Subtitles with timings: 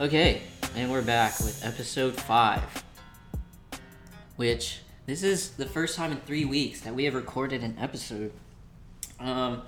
[0.00, 0.40] Okay,
[0.76, 2.62] and we're back with episode five,
[4.36, 8.32] which this is the first time in three weeks that we have recorded an episode.
[9.18, 9.60] Um,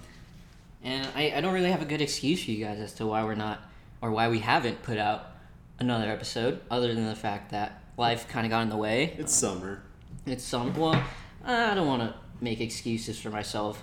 [0.83, 3.23] and I, I don't really have a good excuse for you guys as to why
[3.25, 3.61] we're not,
[4.01, 5.33] or why we haven't put out
[5.79, 9.15] another episode, other than the fact that life kind of got in the way.
[9.19, 9.83] It's summer.
[10.25, 11.05] It's some, well,
[11.45, 13.83] I don't want to make excuses for myself,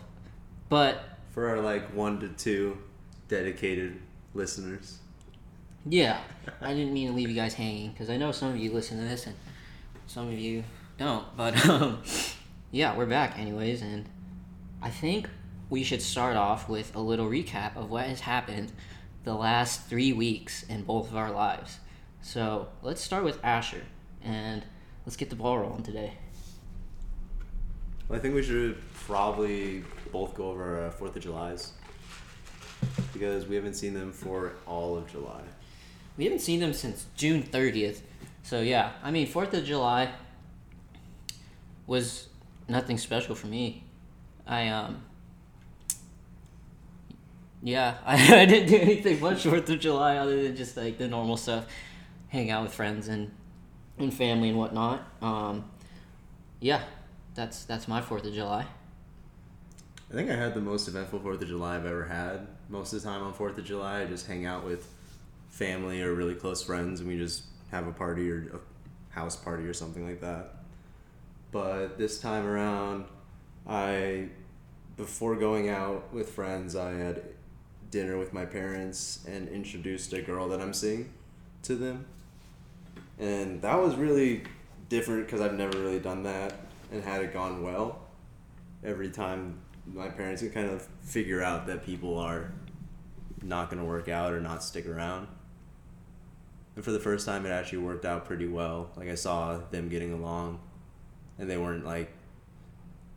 [0.68, 2.80] but For our like one to two
[3.28, 4.00] dedicated
[4.34, 4.98] listeners.
[5.92, 6.20] Yeah,
[6.62, 9.00] I didn't mean to leave you guys hanging because I know some of you listen
[9.00, 9.36] to this and
[10.06, 10.64] some of you
[11.00, 11.26] don't.
[11.36, 12.04] But um,
[12.70, 14.08] yeah, we're back anyways, and
[14.84, 15.28] I think
[15.72, 18.72] we should start off with a little recap of what has happened
[19.24, 21.80] the last three weeks in both of our lives.
[22.22, 23.82] So let's start with Asher,
[24.24, 24.64] and
[25.08, 26.14] let's get the ball rolling today.
[28.08, 31.74] Well, I think we should probably both go over uh, Fourth of July's
[33.12, 35.42] because we haven't seen them for all of July.
[36.20, 38.02] We haven't seen them since June 30th.
[38.44, 40.12] So yeah, I mean, 4th of July
[41.88, 42.28] was
[42.68, 43.86] nothing special for me.
[44.46, 45.02] I um
[47.64, 51.08] yeah, I, I didn't do anything much 4th of July other than just like the
[51.08, 51.68] normal stuff,
[52.28, 53.32] hang out with friends and
[53.98, 55.08] and family and whatnot.
[55.22, 55.72] Um
[56.60, 56.82] yeah,
[57.34, 58.66] that's that's my 4th of July.
[60.12, 62.46] I think I had the most eventful Fourth of July I've ever had.
[62.68, 64.86] Most of the time on Fourth of July, I just hang out with
[65.50, 69.64] family or really close friends, and we just have a party or a house party
[69.64, 70.56] or something like that.
[71.52, 73.06] But this time around,
[73.68, 74.30] I
[74.96, 77.24] before going out with friends, I had
[77.90, 81.12] dinner with my parents and introduced a girl that I'm seeing
[81.64, 82.06] to them,
[83.18, 84.44] and that was really
[84.90, 86.54] different because I've never really done that
[86.92, 88.00] and had it gone well.
[88.84, 92.52] Every time my parents can kind of figure out that people are
[93.42, 95.28] not going to work out or not stick around.
[96.80, 98.90] And for the first time, it actually worked out pretty well.
[98.96, 100.62] Like I saw them getting along,
[101.38, 102.10] and they weren't like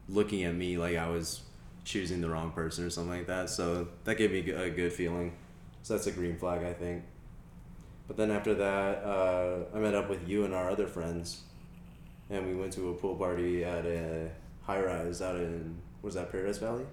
[0.09, 1.43] looking at me like I was
[1.85, 3.51] choosing the wrong person or something like that.
[3.51, 5.37] So that gave me a good feeling.
[5.85, 7.05] So that's a green flag, I think.
[8.09, 11.43] But then after that, uh, I met up with you and our other friends,
[12.31, 14.29] and we went to a pool party at a
[14.63, 16.87] high rise out in was that Paradise Valley?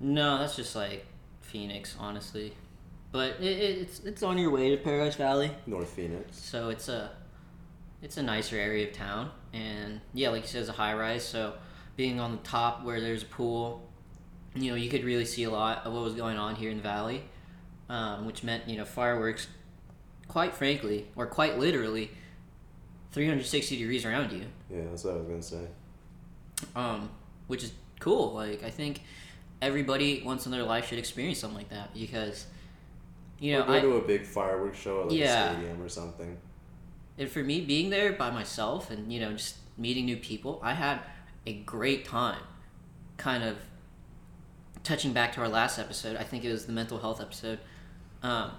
[0.00, 1.04] No, that's just like
[1.42, 2.54] Phoenix, honestly.
[3.12, 5.50] But it, it, it's it's on your way to Paradise Valley.
[5.66, 6.36] North Phoenix.
[6.38, 7.10] So it's a
[8.00, 11.24] it's a nicer area of town, and yeah, like you said, it's a high rise.
[11.24, 11.54] So
[11.96, 13.86] being on the top where there's a pool,
[14.54, 16.78] you know, you could really see a lot of what was going on here in
[16.78, 17.22] the valley,
[17.90, 19.46] um, which meant you know fireworks,
[20.26, 22.10] quite frankly, or quite literally,
[23.12, 25.66] 360 degrees around you, Yeah, that's what I was gonna say.
[26.74, 27.10] um,
[27.46, 28.32] which is cool.
[28.32, 29.02] Like I think
[29.60, 32.46] everybody once in their life should experience something like that because,
[33.42, 35.50] you know, or go I, to a big fireworks show at like Yeah.
[35.50, 36.38] a stadium or something.
[37.18, 40.74] And for me, being there by myself and you know just meeting new people, I
[40.74, 41.00] had
[41.46, 42.40] a great time.
[43.16, 43.56] Kind of
[44.84, 47.58] touching back to our last episode, I think it was the mental health episode.
[48.22, 48.52] Um,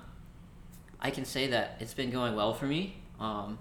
[1.00, 2.98] I can say that it's been going well for me.
[3.20, 3.60] Um,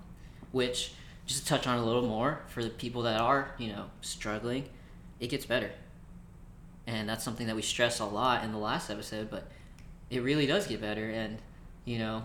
[0.50, 0.92] which
[1.24, 4.64] just to touch on a little more for the people that are you know struggling,
[5.20, 5.70] it gets better.
[6.84, 9.48] And that's something that we stress a lot in the last episode, but
[10.12, 11.08] it really does get better.
[11.08, 11.38] And
[11.84, 12.24] you know,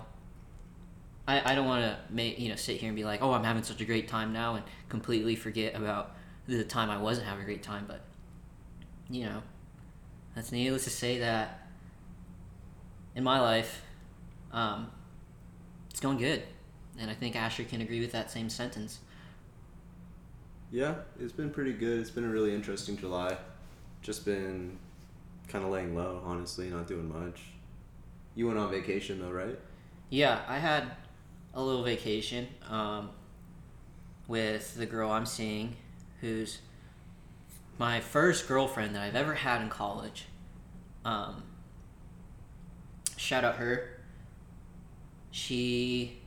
[1.28, 3.44] I, I don't want to make you know sit here and be like, oh, I'm
[3.44, 6.16] having such a great time now, and completely forget about
[6.48, 7.86] the time I wasn't having a great time.
[7.88, 8.02] But
[9.10, 9.42] you know,
[10.36, 11.70] that's needless to say that
[13.16, 13.82] in my life,
[14.52, 14.92] um,
[15.90, 16.44] it's going good,
[17.00, 19.00] and I think Asher can agree with that same sentence.
[20.70, 22.00] Yeah, it's been pretty good.
[22.00, 23.38] It's been a really interesting July.
[24.02, 24.78] Just been
[25.48, 27.42] kind of laying low, honestly, not doing much.
[28.38, 29.58] You went on vacation though, right?
[30.12, 30.92] Yeah, I had
[31.56, 33.10] a little vacation um,
[34.28, 35.76] with the girl I'm seeing,
[36.22, 36.60] who's
[37.80, 40.26] my first girlfriend that I've ever had in college.
[41.04, 41.42] Um,
[43.18, 43.90] shout out her.
[45.32, 46.20] She.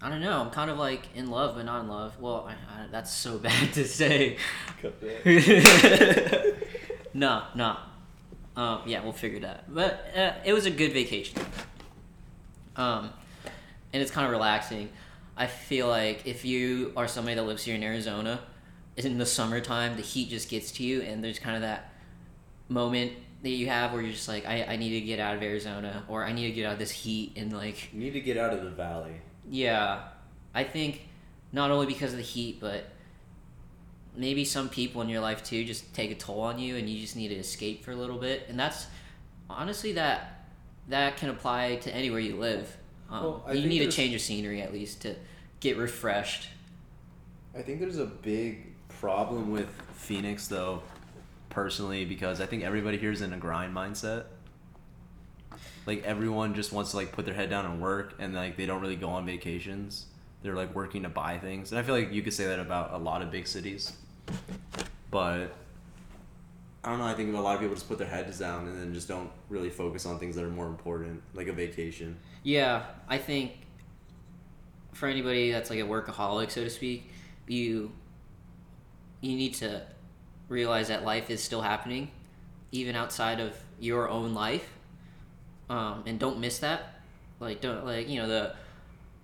[0.00, 0.40] I don't know.
[0.40, 2.18] I'm kind of like in love, but not in love.
[2.18, 4.38] Well, I, I, that's so bad to say.
[4.80, 6.56] Cut that.
[7.12, 7.76] no, no.
[8.56, 9.72] Um, yeah, we'll figure that.
[9.72, 11.40] But uh, it was a good vacation.
[12.76, 13.10] Um,
[13.92, 14.88] and it's kind of relaxing.
[15.36, 18.40] I feel like if you are somebody that lives here in Arizona,
[18.96, 21.92] in the summertime, the heat just gets to you, and there's kind of that
[22.68, 23.12] moment
[23.42, 26.04] that you have where you're just like, I, I need to get out of Arizona,
[26.08, 28.38] or I need to get out of this heat, and like, You need to get
[28.38, 29.12] out of the valley.
[29.50, 30.04] yeah,
[30.54, 31.02] I think
[31.52, 32.86] not only because of the heat, but
[34.16, 37.00] maybe some people in your life too just take a toll on you, and you
[37.00, 38.46] just need to escape for a little bit.
[38.48, 38.86] And that's
[39.48, 40.32] honestly that
[40.88, 42.76] that can apply to anywhere you live.
[43.10, 45.16] Um, Well, you need a change of scenery at least to
[45.60, 46.48] get refreshed.
[47.56, 50.82] I think there's a big problem with Phoenix though,
[51.50, 54.24] personally, because I think everybody here is in a grind mindset.
[55.86, 58.66] Like everyone just wants to like put their head down and work, and like they
[58.66, 60.06] don't really go on vacations.
[60.42, 62.92] They're like working to buy things, and I feel like you could say that about
[62.92, 63.92] a lot of big cities.
[65.10, 65.54] But
[66.86, 67.04] I don't know.
[67.04, 69.30] I think a lot of people just put their heads down and then just don't
[69.48, 72.16] really focus on things that are more important, like a vacation.
[72.44, 73.52] Yeah, I think
[74.92, 77.10] for anybody that's like a workaholic, so to speak,
[77.48, 77.90] you
[79.20, 79.82] you need to
[80.48, 82.10] realize that life is still happening,
[82.70, 84.68] even outside of your own life,
[85.68, 87.00] um, and don't miss that.
[87.40, 88.54] Like don't like you know the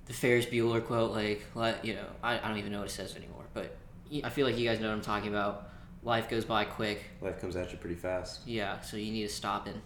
[0.06, 1.44] the Ferris Bueller quote like
[1.84, 3.76] you know I, I don't even know what it says anymore, but
[4.24, 5.70] I feel like you guys know what I'm talking about.
[6.02, 7.02] Life goes by quick.
[7.20, 8.40] Life comes at you pretty fast.
[8.46, 9.80] Yeah, so you need to stop and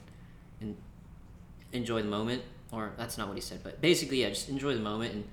[0.61, 0.77] and
[1.73, 2.43] enjoy the moment.
[2.73, 5.15] Or that's not what he said, but basically, yeah, just enjoy the moment.
[5.15, 5.25] And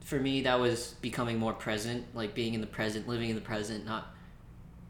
[0.00, 3.42] for me, that was becoming more present, like being in the present, living in the
[3.42, 4.14] present, not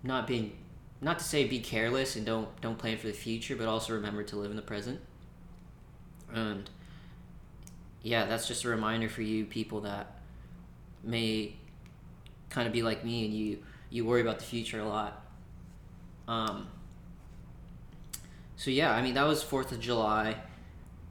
[0.02, 0.56] not being
[1.00, 4.22] not to say be careless and don't don't plan for the future, but also remember
[4.22, 5.00] to live in the present.
[6.32, 6.70] And
[8.02, 10.18] yeah, that's just a reminder for you people that
[11.02, 11.56] may
[12.50, 13.58] kind of be like me and you
[13.90, 15.24] you worry about the future a lot.
[16.26, 16.66] Um,
[18.56, 20.36] so yeah, I mean that was Fourth of July,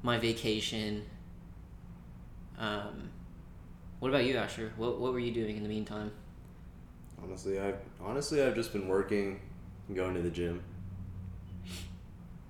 [0.04, 1.06] my vacation.
[2.58, 3.10] Um,
[4.00, 4.72] what about you, Asher?
[4.78, 6.12] What what were you doing in the meantime?
[7.24, 9.40] Honestly, I've honestly I've just been working
[9.88, 10.62] and going to the gym.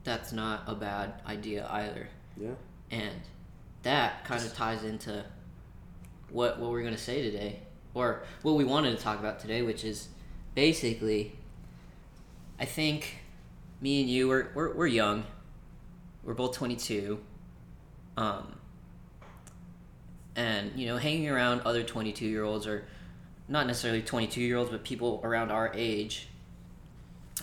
[0.04, 2.08] That's not a bad idea either,
[2.38, 2.54] Yeah.
[2.92, 3.16] and
[3.84, 5.24] that kind of ties into
[6.30, 7.60] what what we're gonna say today,
[7.98, 10.10] or what we wanted to talk about today, which is
[10.56, 11.36] basically,
[12.60, 13.18] I think,
[13.82, 15.24] me and you we're we're, we're young,
[16.24, 17.20] we're both twenty two,
[18.16, 18.56] um,
[20.36, 22.88] and you know hanging around other twenty two year olds or
[23.48, 26.28] not necessarily twenty two year olds, but people around our age.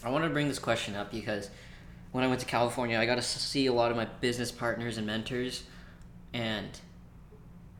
[0.02, 1.50] I wanted to bring this question up because
[2.12, 4.98] when I went to California, I got to see a lot of my business partners
[4.98, 5.64] and mentors,
[6.32, 6.68] and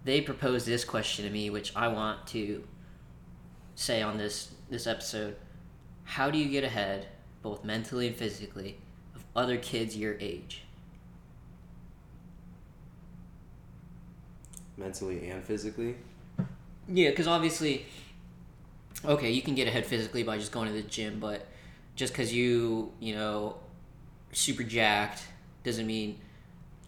[0.05, 2.65] they proposed this question to me, which I want to
[3.75, 5.37] say on this this episode.
[6.05, 7.07] How do you get ahead,
[7.43, 8.79] both mentally and physically,
[9.15, 10.63] of other kids your age?
[14.77, 15.97] Mentally and physically.
[16.89, 17.87] Yeah, because obviously,
[19.05, 21.47] okay, you can get ahead physically by just going to the gym, but
[21.97, 23.57] just because you, you know,
[24.33, 25.23] super jacked
[25.63, 26.19] doesn't mean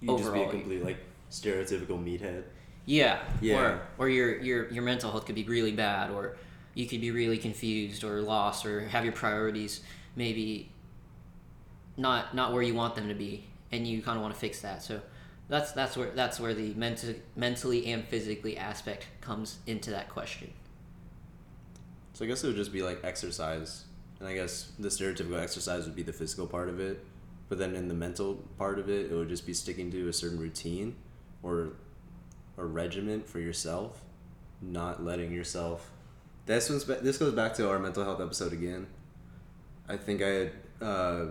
[0.01, 0.99] You just be a complete like
[1.31, 2.43] stereotypical meathead.
[2.87, 3.19] Yeah.
[3.41, 3.57] Yeah.
[3.57, 6.37] Or or your your your mental health could be really bad, or
[6.75, 9.83] you could be really confused or lost, or have your priorities
[10.15, 10.71] maybe
[11.97, 14.61] not not where you want them to be, and you kind of want to fix
[14.61, 14.83] that.
[14.83, 15.01] So
[15.49, 20.53] that's that's where that's where the mental mentally and physically aspect comes into that question.
[22.15, 23.85] So I guess it would just be like exercise,
[24.21, 27.05] and I guess the stereotypical exercise would be the physical part of it,
[27.49, 30.13] but then in the mental part of it, it would just be sticking to a
[30.13, 30.97] certain routine
[31.43, 31.73] or
[32.59, 34.03] a regiment for yourself,
[34.61, 35.91] not letting yourself.
[36.47, 38.87] This one's this goes back to our mental health episode again.
[39.89, 40.53] I think I had.
[40.81, 41.27] Uh,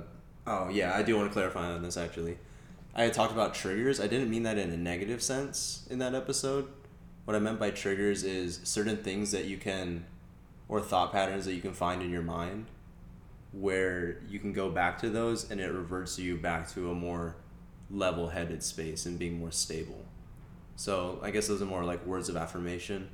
[0.47, 2.37] oh yeah, I do want to clarify on this actually.
[2.93, 3.99] I had talked about triggers.
[3.99, 6.67] I didn't mean that in a negative sense in that episode.
[7.25, 10.05] What I meant by triggers is certain things that you can,
[10.69, 12.67] or thought patterns that you can find in your mind,
[13.51, 17.35] where you can go back to those and it reverts you back to a more
[17.89, 20.05] level headed space and being more stable.
[20.75, 23.09] So I guess those are more like words of affirmation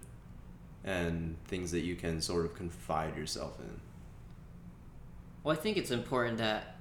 [0.84, 3.80] and things that you can sort of confide yourself in.
[5.44, 6.76] Well, I think it's important that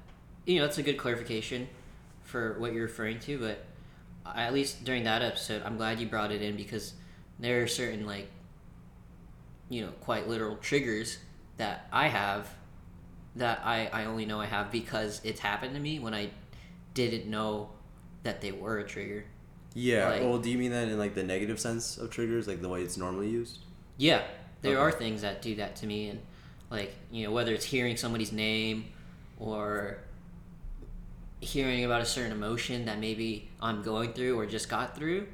[0.47, 1.69] you know that's a good clarification
[2.23, 3.65] for what you're referring to, but
[4.35, 6.95] at least during that episode, I'm glad you brought it in because
[7.39, 8.29] there are certain like
[9.69, 11.19] you know quite literal triggers
[11.57, 12.49] that I have
[13.37, 16.31] that I I only know I have because it's happened to me when I
[16.95, 17.71] didn't know
[18.23, 19.25] that they were a trigger.
[19.75, 20.09] Yeah.
[20.09, 22.69] Like- well, do you mean that in like the negative sense of triggers, like the
[22.69, 23.59] way it's normally used?
[23.97, 24.23] Yeah,
[24.63, 24.81] there Okay.
[24.81, 26.21] are things that do that to me, and
[26.71, 28.87] like you know whether it's hearing somebody's name
[29.39, 29.99] or
[31.41, 35.27] hearing about a certain emotion that maybe I'm going through or just got through,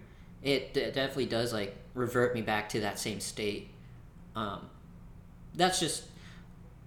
[0.42, 3.68] it d- definitely does like revert me back to that same state.
[4.36, 4.68] Um,
[5.54, 6.04] that's just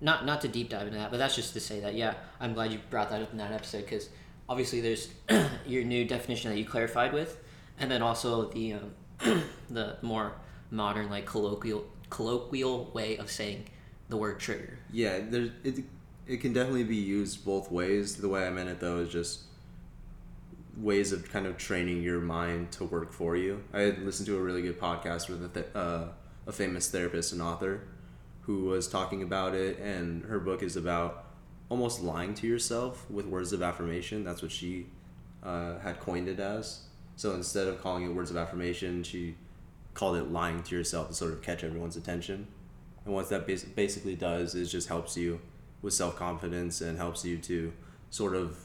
[0.01, 2.53] not not to deep dive into that, but that's just to say that yeah, I'm
[2.53, 4.09] glad you brought that up in that episode because
[4.49, 5.09] obviously there's
[5.65, 7.37] your new definition that you clarified with,
[7.79, 10.33] and then also the um, the more
[10.71, 13.65] modern like colloquial colloquial way of saying
[14.09, 14.79] the word trigger.
[14.91, 15.83] Yeah, there it
[16.27, 18.17] it can definitely be used both ways.
[18.17, 19.41] The way I meant it though is just
[20.77, 23.63] ways of kind of training your mind to work for you.
[23.73, 26.05] I had listened to a really good podcast with a, th- uh,
[26.47, 27.81] a famous therapist and author
[28.41, 31.25] who was talking about it, and her book is about
[31.69, 34.23] almost lying to yourself with words of affirmation.
[34.23, 34.87] That's what she
[35.43, 36.81] uh, had coined it as.
[37.15, 39.35] So instead of calling it words of affirmation, she
[39.93, 42.47] called it lying to yourself to sort of catch everyone's attention.
[43.05, 45.39] And what that bas- basically does is just helps you
[45.81, 47.71] with self confidence and helps you to
[48.09, 48.57] sort of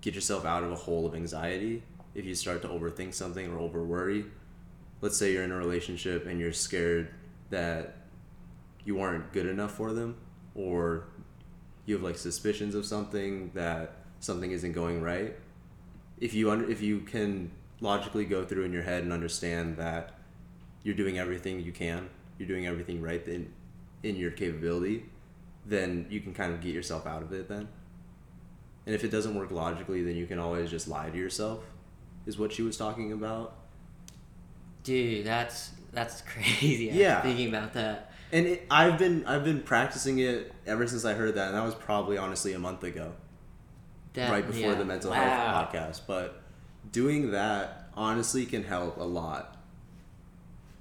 [0.00, 1.82] get yourself out of a hole of anxiety
[2.14, 4.24] if you start to overthink something or over worry.
[5.00, 7.08] Let's say you're in a relationship and you're scared
[7.50, 7.96] that
[8.84, 10.16] you aren't good enough for them
[10.54, 11.04] or
[11.86, 15.36] you have like suspicions of something that something isn't going right.
[16.18, 20.14] If you under, if you can logically go through in your head and understand that
[20.82, 23.52] you're doing everything you can, you're doing everything right in
[24.02, 25.04] in your capability,
[25.64, 27.68] then you can kind of get yourself out of it then.
[28.84, 31.64] And if it doesn't work logically, then you can always just lie to yourself.
[32.24, 33.56] Is what she was talking about.
[34.82, 36.90] Dude, that's that's crazy.
[36.92, 37.20] Yeah.
[37.22, 38.12] thinking about that.
[38.32, 41.64] And it, I've been I've been practicing it ever since I heard that, and that
[41.64, 43.12] was probably honestly a month ago,
[44.14, 44.74] That- right before yeah.
[44.74, 45.16] the mental Wow.
[45.16, 46.00] health podcast.
[46.06, 46.42] But
[46.90, 49.56] doing that honestly can help a lot.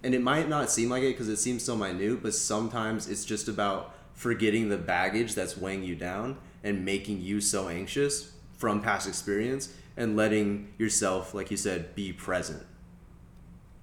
[0.04, 3.26] And it might not seem like it because it seems so minute, but sometimes it's
[3.26, 8.82] just about forgetting the baggage that's weighing you down and making you so anxious from
[8.82, 12.64] past experience and letting yourself, like you said, be present.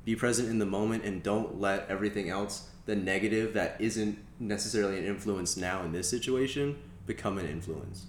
[0.04, 4.98] Be present in the moment and don't let everything else, the negative that isn't necessarily
[4.98, 8.06] an influence now in this situation, become an influence.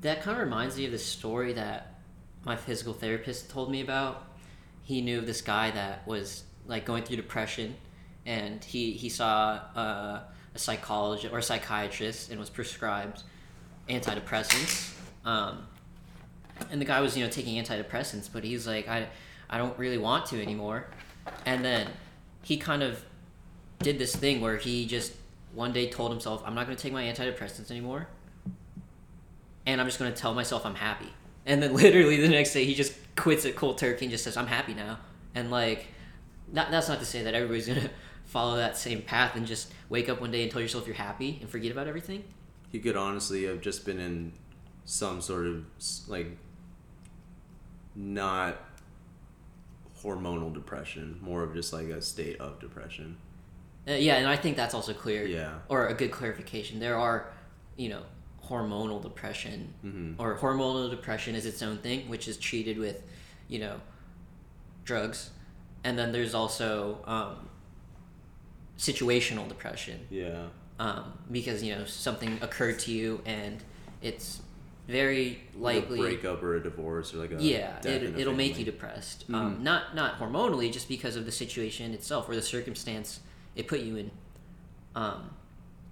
[0.00, 1.94] That kind of reminds me of the story that
[2.44, 4.26] my physical therapist told me about.
[4.82, 7.74] He knew of this guy that was like going through depression,
[8.26, 10.20] and he he saw uh,
[10.54, 13.22] a psychologist or a psychiatrist and was prescribed
[13.88, 14.92] antidepressants.
[15.24, 15.66] Um,
[16.70, 19.08] and the guy was you know taking antidepressants, but he's like, I
[19.48, 20.86] I don't really want to anymore.
[21.46, 21.88] And then
[22.42, 23.02] he kind of
[23.84, 25.12] did this thing where he just
[25.54, 28.08] one day told himself, I'm not going to take my antidepressants anymore
[29.66, 31.12] and I'm just gonna tell myself I'm happy.
[31.46, 34.36] And then literally the next day he just quits it cold turkey and just says
[34.36, 34.98] I'm happy now.
[35.34, 35.86] And like,
[36.52, 37.90] that's not to say that everybody's gonna
[38.24, 41.38] follow that same path and just wake up one day and tell yourself you're happy
[41.40, 42.24] and forget about everything.
[42.70, 44.32] He could honestly have just been in
[44.84, 45.64] some sort of
[46.08, 46.36] like
[47.94, 48.60] not
[50.02, 53.16] hormonal depression, more of just like a state of depression.
[53.86, 55.26] Uh, yeah, and I think that's also clear.
[55.26, 55.52] Yeah.
[55.68, 56.78] Or a good clarification.
[56.80, 57.26] There are,
[57.76, 58.02] you know,
[58.48, 60.14] hormonal depression, Mhm.
[60.18, 63.02] or hormonal depression is its own thing, which is treated with,
[63.48, 63.80] you know,
[64.84, 65.30] drugs,
[65.82, 67.48] and then there's also um,
[68.78, 70.06] situational depression.
[70.10, 70.46] Yeah.
[70.80, 73.62] um, because you know something occurred to you and
[74.02, 74.40] it's
[74.88, 78.58] very Like a likely breakup or a divorce or like a yeah it, it'll make
[78.58, 79.60] you depressed um, Mhm.
[79.60, 83.20] not not hormonally just because of the situation itself or the circumstance
[83.56, 84.10] it put you in
[84.94, 85.30] um,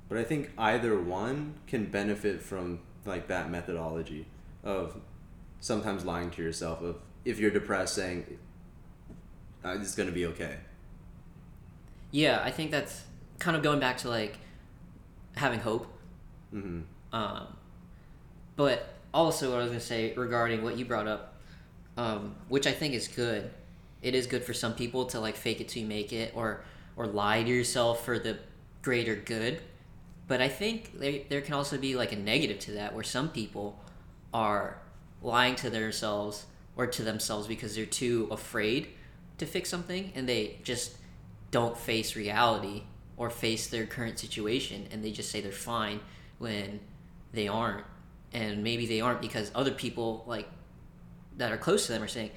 [0.09, 4.26] But I think either one can benefit from like that methodology
[4.62, 4.97] of
[5.61, 8.38] sometimes lying to yourself of if you're depressed saying
[9.64, 10.57] uh, it's going to be okay.
[12.11, 13.04] yeah i think that's
[13.38, 14.38] kind of going back to like
[15.37, 15.87] having hope
[16.50, 16.81] hmm
[17.12, 17.47] Um,
[18.57, 21.35] but also, what I was going to say regarding what you brought up,
[21.99, 23.50] um, which I think is good.
[24.02, 26.64] It is good for some people to like fake it till you make it, or
[26.96, 28.38] or lie to yourself for the
[28.82, 29.61] greater good.
[30.28, 33.28] But I think there there can also be like a negative to that, where some
[33.28, 33.78] people
[34.32, 34.78] are
[35.22, 36.46] lying to themselves
[36.76, 38.88] or to themselves because they're too afraid
[39.38, 40.96] to fix something, and they just
[41.50, 42.82] don't face reality
[43.16, 46.00] or face their current situation and they just say they're fine
[46.38, 46.80] when
[47.32, 47.84] they aren't
[48.32, 50.49] and maybe they aren't because other people like
[51.37, 52.30] that are close to them are saying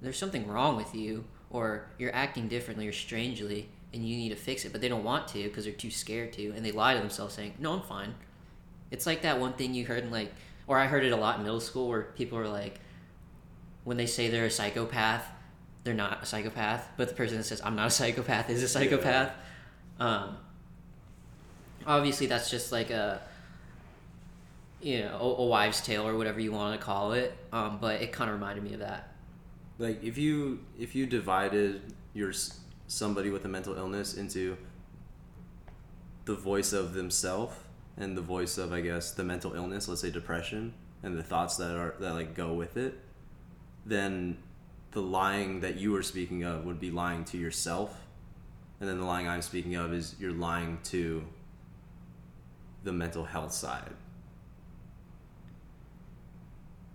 [0.00, 4.36] there's something wrong with you or you're acting differently or strangely and you need to
[4.36, 6.94] fix it but they don't want to because they're too scared to and they lie
[6.94, 8.14] to themselves saying no i'm fine.
[8.90, 10.32] It's like that one thing you heard in like
[10.66, 12.80] or i heard it a lot in middle school where people are like
[13.84, 15.24] when they say they're a psychopath
[15.84, 18.68] they're not a psychopath but the person that says i'm not a psychopath is a
[18.68, 19.32] psychopath.
[19.98, 20.38] Um,
[21.86, 23.20] obviously that's just like a
[24.80, 28.00] you know a, a wives tale or whatever you want to call it um, but
[28.00, 29.12] it kind of reminded me of that.
[29.78, 31.80] Like if you if you divided
[32.12, 32.32] your
[32.90, 34.56] somebody with a mental illness into
[36.24, 37.54] the voice of themselves
[37.96, 41.56] and the voice of I guess the mental illness, let's say depression, and the thoughts
[41.58, 42.98] that are that like go with it,
[43.86, 44.38] then
[44.90, 48.06] the lying that you were speaking of would be lying to yourself,
[48.80, 51.24] and then the lying I'm speaking of is you're lying to
[52.82, 53.94] the mental health side.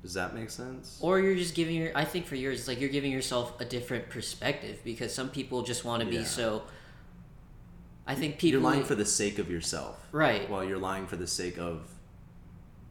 [0.06, 1.00] Does that make sense?
[1.02, 3.66] or you're just giving your i think for yours it's like you're giving yourself a
[3.66, 6.20] different perspective because some people just want to Yeah.
[6.20, 6.62] be so
[8.06, 9.98] i think people You're lying for the sake of yourself.
[10.12, 11.90] right While you're lying for the sake of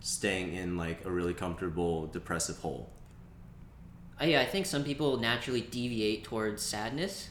[0.00, 2.90] staying in like a really comfortable depressive hole.
[4.21, 7.30] Uh, yeah i think some people naturally deviate towards sadness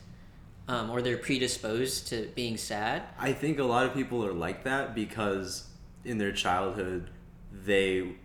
[0.70, 4.64] um, or they're predisposed to being sad I think a lot of people are like
[4.64, 5.68] that because
[6.06, 7.10] in their childhood
[7.52, 8.16] they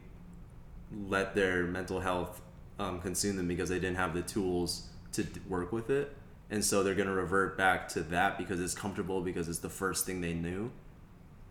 [1.07, 2.41] let their mental health
[2.79, 6.17] um, consume them because they didn't have the tools to work with it.
[6.51, 9.69] And so they're going to revert back to that because it's comfortable, because it's the
[9.69, 10.71] first thing they knew.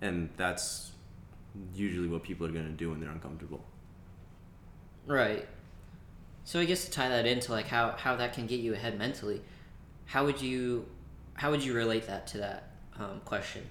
[0.02, 0.92] And that's
[1.76, 3.64] usually what people are going to do when they're uncomfortable.
[5.06, 5.48] Right.
[6.44, 8.98] So I guess to tie that into like how how that can get you ahead
[8.98, 9.42] mentally,
[10.06, 10.86] how would you
[11.34, 13.68] how would you relate that to that um, question?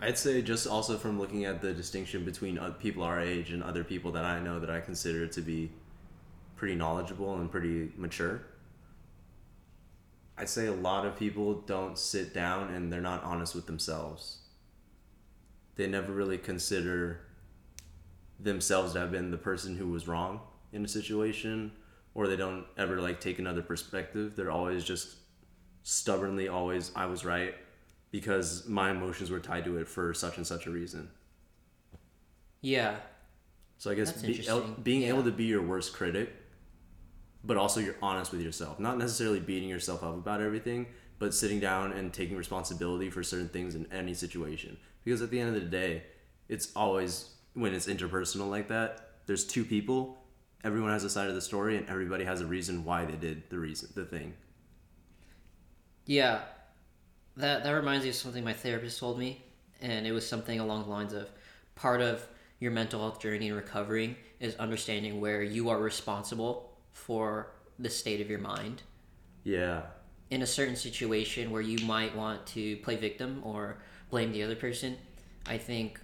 [0.00, 3.82] I'd say just also from looking at the distinction between people our age and other
[3.82, 5.70] people that I know that I consider to be
[6.56, 8.42] pretty knowledgeable and pretty mature.
[10.36, 14.38] I'd say a lot of people don't sit down and they're not honest with themselves.
[15.76, 17.20] They never really consider
[18.38, 20.40] themselves to have been the person who was wrong
[20.72, 21.72] in a situation
[22.14, 24.36] or they don't ever like take another perspective.
[24.36, 25.16] They're always just
[25.84, 27.54] stubbornly always I was right
[28.10, 31.08] because my emotions were tied to it for such and such a reason.
[32.60, 32.96] Yeah.
[33.78, 35.08] So I guess be, el- being Yeah.
[35.08, 36.32] able to be your worst critic,
[37.44, 38.80] but also you're honest with yourself.
[38.80, 40.86] Not necessarily beating yourself up about everything,
[41.18, 44.76] but sitting down and taking responsibility for certain things in any situation.
[45.04, 46.04] Because at the end of the day,
[46.48, 49.10] it's always when it's interpersonal like that.
[49.26, 50.18] There's two people.
[50.64, 53.48] Everyone has a side of the story, and everybody has a reason why they did
[53.50, 54.34] the reason the thing.
[56.06, 56.40] Yeah.
[57.36, 59.44] That that reminds me of something my therapist told me,
[59.80, 61.28] and it was something along the lines of
[61.74, 62.26] part of
[62.58, 68.20] your mental health journey and recovering is understanding where you are responsible for the state
[68.20, 68.82] of your mind.
[69.44, 69.82] Yeah,
[70.30, 73.78] in a certain situation where you might want to play victim or
[74.10, 74.96] blame the other person,
[75.46, 76.00] I think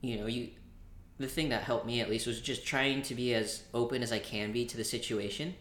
[0.00, 0.50] you know, you
[1.18, 4.12] the thing that helped me at least was just trying to be as open as
[4.12, 5.54] I can be to the situation.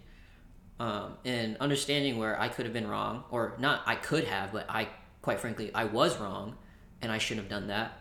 [0.79, 4.65] Um, and understanding where I could have been wrong, or not I could have, but
[4.69, 4.89] I
[5.21, 6.55] quite frankly I was wrong,
[7.01, 7.99] and I shouldn't have done that.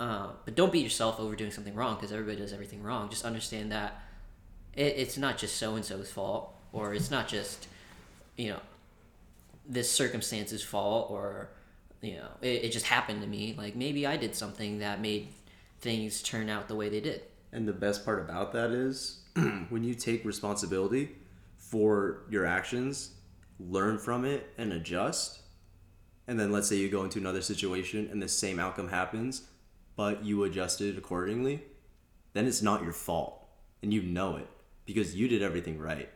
[0.00, 3.08] Uh, but don't beat yourself over doing something wrong because everybody does everything wrong.
[3.08, 4.02] Just understand that
[4.74, 7.68] it, it's not just so and so's fault, or it's not just
[8.36, 8.60] you know
[9.68, 11.50] this circumstance's fault, or
[12.00, 13.54] you know it, it just happened to me.
[13.56, 15.28] Like maybe I did something that made
[15.80, 17.22] things turn out the way they did.
[17.52, 19.20] And the best part about that is
[19.68, 21.10] when you take responsibility
[21.74, 23.10] for your actions,
[23.58, 25.40] learn from it and adjust.
[26.28, 29.48] And then let's say you go into another situation and the same outcome happens,
[29.96, 31.64] but you adjusted accordingly,
[32.32, 33.48] then it's not your fault.
[33.82, 34.46] And you know it
[34.86, 36.08] because you did everything right.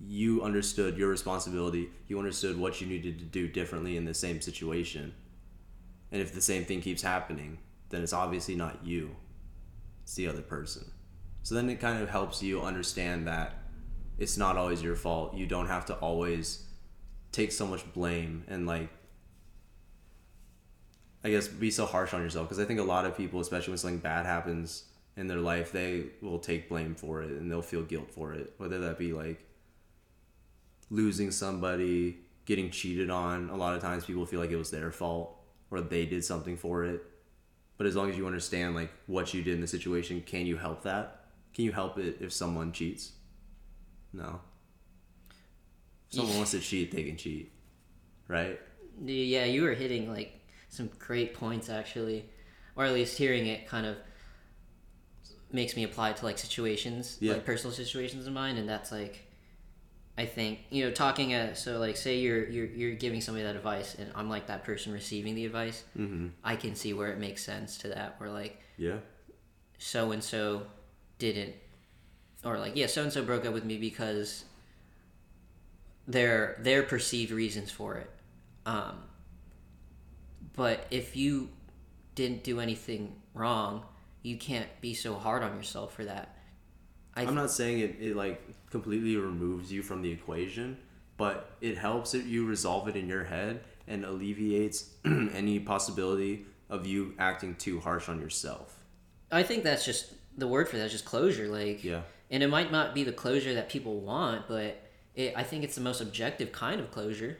[0.00, 4.40] You understood your responsibility, you understood what you needed to do differently in the same
[4.40, 5.12] situation.
[6.10, 7.58] And if the same thing keeps happening,
[7.90, 9.14] then it's obviously not you
[10.04, 10.90] it's the other person.
[11.42, 13.63] So then it kind of helps you understand that
[14.18, 15.34] it's not always your fault.
[15.34, 16.64] You don't have to always
[17.32, 18.88] take so much blame and like
[21.24, 23.72] I guess be so harsh on yourself because I think a lot of people, especially
[23.72, 24.84] when something bad happens
[25.16, 28.52] in their life, they will take blame for it and they'll feel guilt for it.
[28.58, 29.44] Whether that be like
[30.90, 33.48] losing somebody, getting cheated on.
[33.50, 36.56] A lot of times people feel like it was their fault or they did something
[36.56, 37.02] for it.
[37.78, 40.56] But as long as you understand like what you did in the situation, can you
[40.56, 41.24] help that?
[41.54, 43.12] Can you help it if someone cheats?
[44.14, 44.40] No.
[46.08, 47.50] If someone wants to cheat, they can cheat.
[48.28, 48.60] Right?
[49.04, 52.24] Yeah, you were hitting like some great points actually,
[52.76, 53.96] or at least hearing it kind of
[55.52, 57.34] makes me apply it to like situations, Yeah.
[57.34, 59.26] like personal situations of mine, and that's like,
[60.16, 63.56] I think you know talking at so like say you're you're you're giving somebody that
[63.56, 65.82] advice, and I'm like that person receiving the advice.
[65.98, 66.28] Mm-hmm.
[66.44, 68.98] I can see where it makes sense to that, where like Yeah.
[69.78, 70.66] so and so
[71.18, 71.54] didn't
[72.44, 74.44] or like yeah so and so broke up with me because
[76.06, 78.10] their their perceived reasons for it
[78.66, 78.96] um
[80.54, 81.48] but if you
[82.14, 83.82] didn't do anything wrong
[84.22, 86.34] you can't be so hard on yourself for that
[87.16, 90.76] I I'm not saying it, it like completely removes you from the equation,
[91.16, 96.86] but it helps that you resolve it in your head and alleviates any possibility of
[96.86, 98.84] you acting too harsh on yourself.
[99.30, 102.02] I think that's just the word for that is just closure like Yeah.
[102.30, 104.80] and it might not be the closure that people want but
[105.14, 107.36] it, i think it's the most objective kind of closure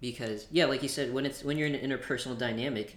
[0.00, 2.96] because yeah like you said when it's when you're in an interpersonal dynamic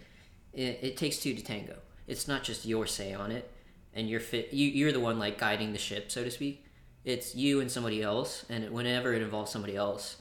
[0.53, 1.77] it, it takes two to tango.
[2.05, 3.49] It's not just your say on it,
[3.95, 4.53] and you're fit.
[4.53, 6.63] You, you're the one like guiding the ship, so to speak.
[7.03, 10.17] It's you and somebody else, and whenever it involves somebody else,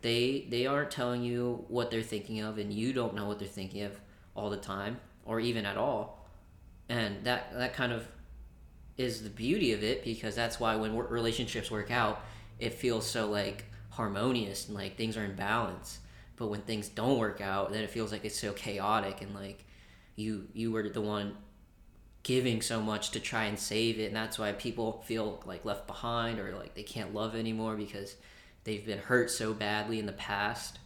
[0.00, 3.46] they they aren't telling you what they're thinking of, and you don't know what they're
[3.48, 4.00] thinking of
[4.34, 6.23] all the time, or even at all.
[6.94, 8.06] And that that kind of
[8.96, 12.22] is the beauty of it because that's why when relationships work out,
[12.60, 15.98] it feels so like harmonious and like things are in balance.
[16.36, 19.64] But when things don't work out, then it feels like it's so chaotic and like
[20.14, 21.36] you you were the one
[22.22, 25.88] giving so much to try and save it and that's why people feel like left
[25.88, 28.16] behind or like they can't love anymore because
[28.62, 30.78] they've been hurt so badly in the past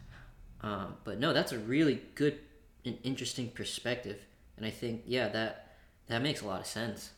[0.62, 2.40] um, but no that's a really good
[2.84, 4.18] and interesting perspective
[4.56, 5.67] and i think yeah that
[6.08, 7.10] that makes a lot of sense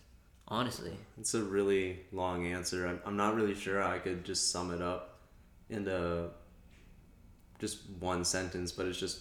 [0.51, 2.87] honestly It's a really long answer.
[2.87, 5.21] I'm, I'm not really sure I could just sum it up
[5.69, 6.31] into
[7.61, 9.21] just one sentence, but it's just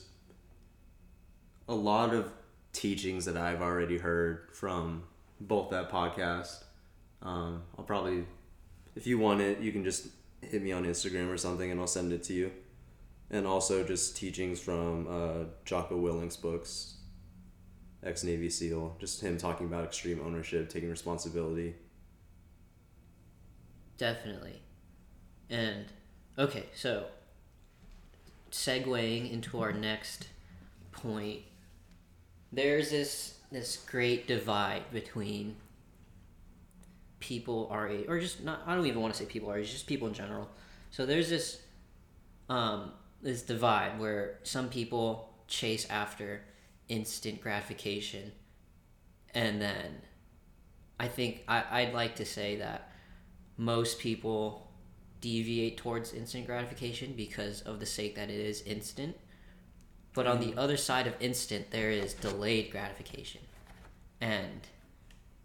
[1.67, 2.31] a lot of
[2.73, 5.03] teachings that I've already heard from
[5.39, 6.63] both that podcast.
[7.21, 8.25] Um, I'll probably,
[8.95, 10.07] if you want it, you can just
[10.41, 12.51] hit me on Instagram or something and I'll send it to you.
[13.29, 16.95] And also just teachings from uh, Jocko Willink's books,
[18.03, 21.75] ex Navy SEAL, just him talking about extreme ownership, taking responsibility.
[23.97, 24.61] Definitely.
[25.49, 25.85] And
[26.37, 27.05] okay, so
[28.51, 30.27] segueing into our next
[30.91, 31.41] point,
[32.51, 35.55] there's this this great divide between
[37.19, 38.61] people our age, or just not.
[38.65, 40.49] I don't even want to say people our age, just people in general.
[40.91, 41.61] So there's this
[42.47, 46.41] um, this divide where some people chase after
[46.89, 48.31] instant gratification,
[49.33, 50.01] and then
[50.99, 52.91] I think I, I'd like to say that
[53.57, 54.67] most people
[55.21, 59.15] deviate towards instant gratification because of the sake that it is instant.
[60.13, 60.57] But on the mm.
[60.57, 63.41] other side of instant, there is delayed gratification,
[64.19, 64.61] and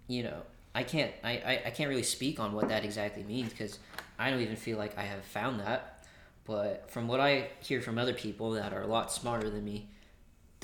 [0.09, 0.43] you know
[0.75, 3.79] I can't I, I, I can't really speak on what that exactly means because
[4.19, 6.05] I don't even feel like I have found that.
[6.45, 9.89] But from what I hear from other people that are a lot smarter than me,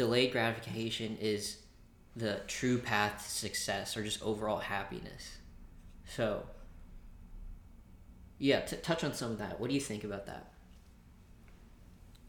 [0.00, 1.58] delayed gratification is
[2.16, 5.36] the true path to success or just overall happiness.
[6.06, 6.46] So,
[8.38, 9.60] yeah, t- touch on some of that.
[9.60, 10.52] What do you think about that?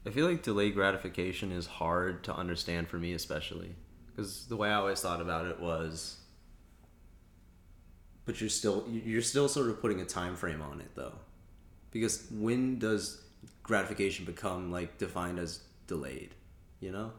[0.05, 3.73] I feel like delayed gratification is hard to understand for me, especially
[4.07, 6.17] because the way I always thought about it was,
[8.25, 11.15] but you're still you're still sort of putting a time frame on it though,
[11.91, 13.23] because when does
[13.63, 16.36] gratification become like defined as delayed?
[16.81, 17.12] You know,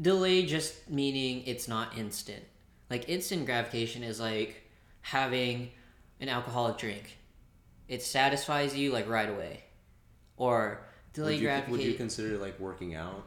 [0.00, 2.44] Delayed just meaning it's not instant.
[2.90, 4.62] Like instant gratification is like
[5.00, 5.70] having
[6.20, 7.16] an alcoholic drink.
[7.88, 9.64] It satisfies you like right away.
[10.36, 10.82] Or
[11.12, 13.26] delayed you, would you consider like working out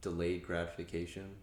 [0.00, 1.34] delayed gratification?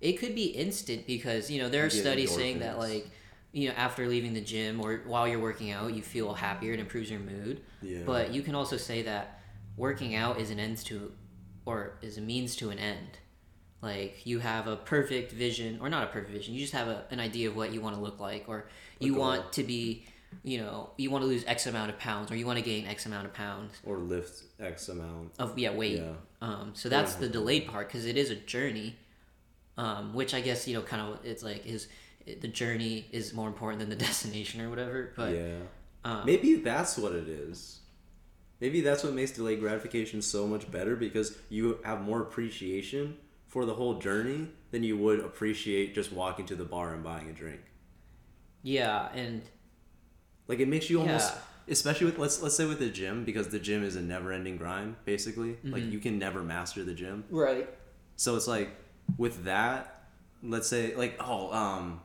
[0.00, 3.08] it could be instant because you know there are studies saying that like
[3.52, 6.80] you know after leaving the gym or while you're working out you feel happier it
[6.80, 8.00] improves your mood Yeah.
[8.04, 9.40] but you can also say that
[9.76, 11.12] working out is an end to
[11.66, 13.18] or is a means to an end
[13.82, 17.04] like you have a perfect vision or not a perfect vision you just have a,
[17.10, 18.66] an idea of what you want to look like or
[18.98, 19.20] you goal.
[19.22, 20.04] want to be
[20.42, 22.86] you know you want to lose x amount of pounds or you want to gain
[22.86, 25.32] x amount of pounds Or lift X amount.
[25.38, 25.98] of yeah weight.
[25.98, 26.12] Yeah.
[26.40, 28.96] Um, so that's the delayed part because it is a journey,
[29.78, 31.88] um, which I guess you know kind of it's like is
[32.26, 35.12] the journey is more important than the destination or whatever.
[35.16, 35.56] But yeah.
[36.04, 37.80] um, Maybe that's what it is.
[38.60, 43.16] Maybe that's what makes delayed gratification so much better because you have more appreciation
[43.48, 47.28] for the whole journey than you would appreciate just walking to the bar and buying
[47.28, 47.60] a drink.
[48.62, 49.42] yeah, and
[50.48, 51.40] Like it makes you almost Yeah.
[51.68, 54.96] especially with let's let's say with the gym because the gym is a never-ending grind
[55.04, 55.56] basically.
[55.64, 55.92] Like Mm-hmm.
[55.92, 57.24] you can never master the gym.
[57.30, 57.68] right.
[58.16, 58.70] So it's like
[59.18, 60.04] with that,
[60.42, 62.00] let's say like oh um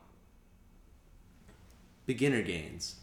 [2.06, 2.96] beginner gains.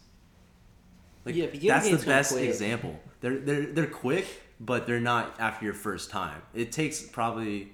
[1.27, 2.45] Like Yeah, that's the best quick.
[2.49, 2.99] example.
[3.21, 4.25] They're they're they're quick,
[4.59, 6.41] but they're not after your first time.
[6.53, 7.71] It takes probably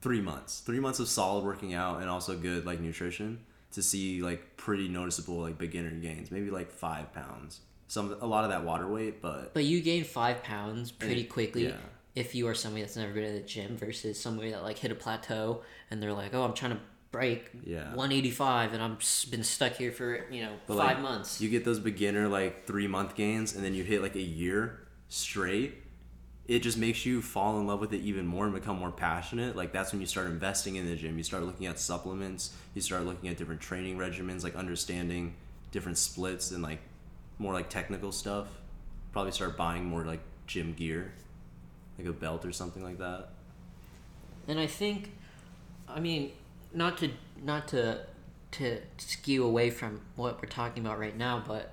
[0.00, 3.40] three months, three months of solid working out and also good like nutrition
[3.72, 6.30] to see like pretty noticeable like beginner gains.
[6.30, 7.60] Maybe like five pounds.
[7.88, 11.30] Some a lot of that water weight, but But you gain five pounds pretty it-
[11.30, 11.76] quickly yeah.
[12.14, 14.90] if you are somebody that's never been to the gym versus somebody that like hit
[14.92, 17.94] a plateau and they're like, oh, I'm trying to break Yeah.
[17.94, 21.40] 185 and I'm s- been stuck here for you know But, five like, months.
[21.40, 24.80] You get those beginner like three month gains, and then you hit like a year
[25.08, 25.82] straight.
[26.46, 29.54] It just makes you fall in love with it even more and become more passionate.
[29.56, 31.16] Like that's when you start investing in the gym.
[31.18, 32.54] You start looking at supplements.
[32.74, 35.34] You start looking at different training regimens, like understanding
[35.72, 36.80] different splits and like
[37.38, 38.48] more like technical stuff.
[39.12, 41.12] Probably start buying more like gym gear,
[41.98, 43.28] like a belt or something like that.
[44.46, 45.12] And I think
[45.86, 46.32] I mean,
[46.72, 47.10] not to
[47.42, 48.00] not to
[48.50, 51.72] to skew away from what we're talking about right now, but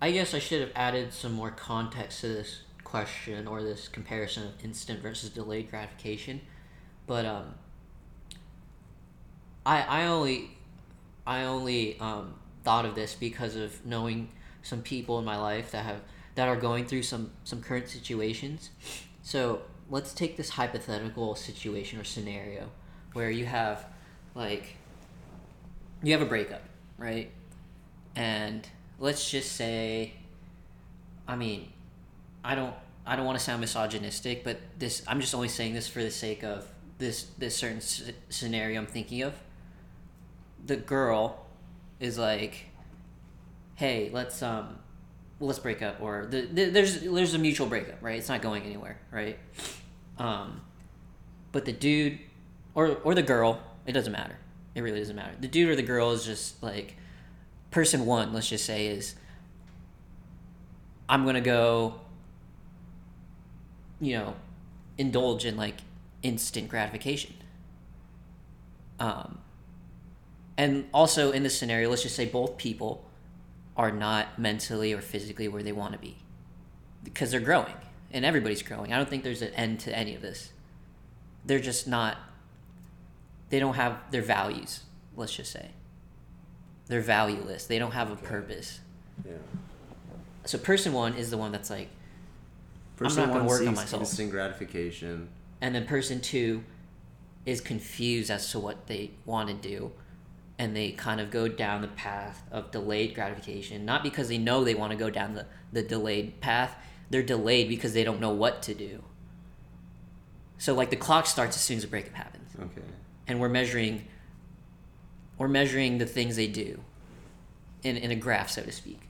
[0.00, 4.44] I guess I should have added some more context to this question or this comparison
[4.44, 6.40] of instant versus delayed gratification.
[7.06, 7.54] But um,
[9.66, 10.50] I I only
[11.26, 14.28] I only um, thought of this because of knowing
[14.62, 16.00] some people in my life that have
[16.34, 18.70] that are going through some some current situations.
[19.22, 22.70] So let's take this hypothetical situation or scenario
[23.12, 23.86] where you have
[24.34, 24.76] like
[26.02, 26.62] you have a breakup,
[26.96, 27.30] right?
[28.16, 28.66] And
[28.98, 30.14] let's just say
[31.26, 31.68] I mean,
[32.44, 32.74] I don't
[33.06, 36.10] I don't want to sound misogynistic, but this I'm just only saying this for the
[36.10, 36.66] sake of
[36.98, 39.34] this this certain s- scenario I'm thinking of.
[40.64, 41.46] The girl
[42.00, 42.66] is like,
[43.76, 44.78] "Hey, let's um
[45.40, 48.18] let's break up," or the, the, there's there's a mutual breakup, right?
[48.18, 49.38] It's not going anywhere, right?
[50.18, 50.60] Um,
[51.52, 52.18] but the dude
[52.74, 54.36] or or the girl, it doesn't matter.
[54.74, 55.34] It really doesn't matter.
[55.40, 56.96] The dude or the girl is just like
[57.70, 58.32] person one.
[58.32, 59.16] Let's just say is
[61.08, 62.00] I'm gonna go,
[64.00, 64.36] you know,
[64.98, 65.76] indulge in like
[66.22, 67.34] instant gratification.
[69.00, 69.38] Um,
[70.56, 73.04] and also in this scenario, let's just say both people
[73.76, 76.16] are not mentally or physically where they want to be
[77.04, 77.74] because they're growing
[78.10, 78.92] and everybody's growing.
[78.92, 80.52] I don't think there's an end to any of this.
[81.46, 82.18] They're just not,
[83.50, 84.80] they don't have their values,
[85.16, 85.70] let's just say.
[86.86, 87.66] They're valueless.
[87.66, 88.80] They don't have a purpose.
[89.26, 89.32] Yeah.
[90.44, 91.88] So person one is the one that's like,
[92.96, 94.02] Person not gonna one work on myself.
[94.02, 95.28] Instant gratification.
[95.60, 96.64] and then person two
[97.46, 99.92] is confused as to what they want to do
[100.58, 104.64] and they kind of go down the path of delayed gratification not because they know
[104.64, 106.74] they want to go down the, the delayed path
[107.10, 109.02] they're delayed because they don't know what to do
[110.58, 112.82] so like the clock starts as soon as the breakup happens Okay.
[113.28, 114.04] And we're measuring
[115.36, 116.80] we're measuring the things they do
[117.82, 119.02] in, in a graph so to speak.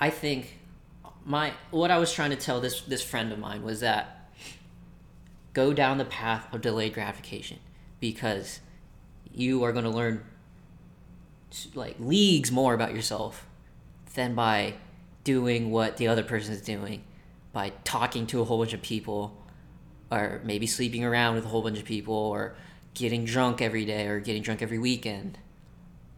[0.00, 0.58] I think
[1.24, 4.30] my what i was trying to tell this this friend of mine was that
[5.52, 7.58] go down the path of delayed gratification
[8.00, 8.60] because
[9.32, 10.24] you are going to learn
[11.74, 13.46] like leagues more about yourself
[14.14, 14.74] than by
[15.24, 17.02] doing what the other person is doing
[17.52, 19.36] by talking to a whole bunch of people
[20.10, 22.54] or maybe sleeping around with a whole bunch of people or
[22.94, 25.38] getting drunk every day or getting drunk every weekend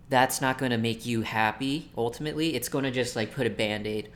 [0.09, 2.55] that's not going to make you happy ultimately.
[2.55, 4.11] It's going to just like put a band-aid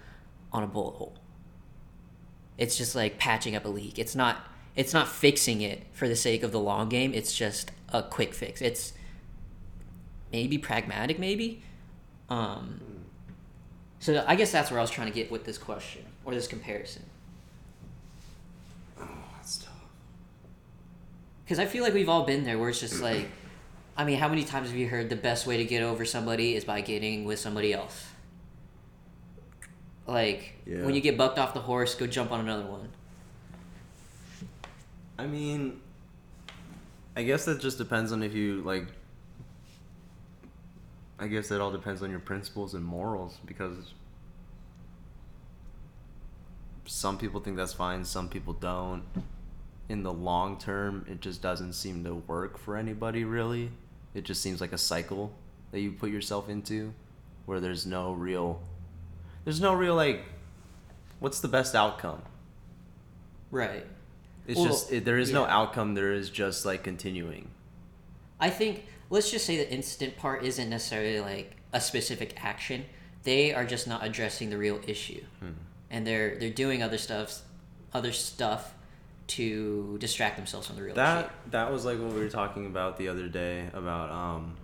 [0.52, 1.14] on a bullet hole.
[2.58, 3.98] It's just like patching up a leak.
[3.98, 7.14] It's not it's not fixing it for the sake of the long game.
[7.14, 8.60] It's just a quick fix.
[8.60, 8.92] It's
[10.30, 11.62] maybe pragmatic maybe?
[12.28, 12.80] Um
[13.98, 16.46] so i guess that's where i was trying to get with this question or this
[16.46, 17.02] comparison
[19.00, 19.72] Oh, that's tough.
[21.46, 23.28] Because I feel like we've all been there where it's just like,
[23.96, 26.56] I mean, how many times have you heard the best way to get over somebody
[26.56, 28.04] is by getting with somebody else?
[30.09, 30.85] Like, Yeah.
[30.85, 32.88] when you get bucked off the horse, go jump on another one.
[35.16, 35.80] I mean,
[37.16, 38.87] I guess that just depends on if you like.
[41.18, 43.94] I guess that all depends on your principles and morals because
[46.85, 49.02] some people think that's fine, some people don't.
[49.88, 53.70] In the long term, it just doesn't seem to work for anybody really.
[54.14, 55.33] It just seems like a cycle
[55.70, 56.92] that you put yourself into
[57.44, 58.61] where there's no real
[59.44, 60.25] there's no real like
[61.20, 62.22] what's the best outcome?
[63.51, 63.87] Right.
[64.46, 65.94] It's Well, just it, there is no outcome.
[65.94, 67.51] There is just like continuing.
[68.38, 72.85] I think, let's just say the instant part isn't necessarily like a specific action.
[73.22, 75.22] They are just not addressing the real issue.
[75.40, 75.53] Hmm.
[75.90, 77.42] And they're they're doing other stuff,
[77.92, 78.75] other stuff
[79.28, 81.32] to distract themselves from the real That issue.
[81.50, 84.56] that was like what we were talking about the other day about um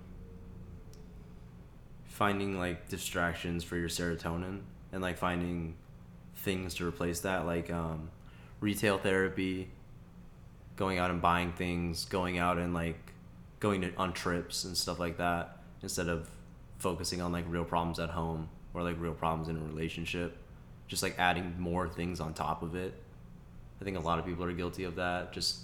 [2.05, 4.61] finding like distractions for your serotonin
[4.93, 5.75] and like finding
[6.37, 8.11] things to replace that like um
[8.61, 9.69] retail therapy,
[10.77, 13.13] going out and buying things, going out and like
[13.61, 16.31] going to, on trips and stuff like that instead of
[16.79, 20.37] focusing on like real problems at home or like real problems in a relationship.
[20.87, 22.95] Just like adding more things on top of it.
[23.83, 25.33] I think a lot of people are guilty of that.
[25.33, 25.59] Just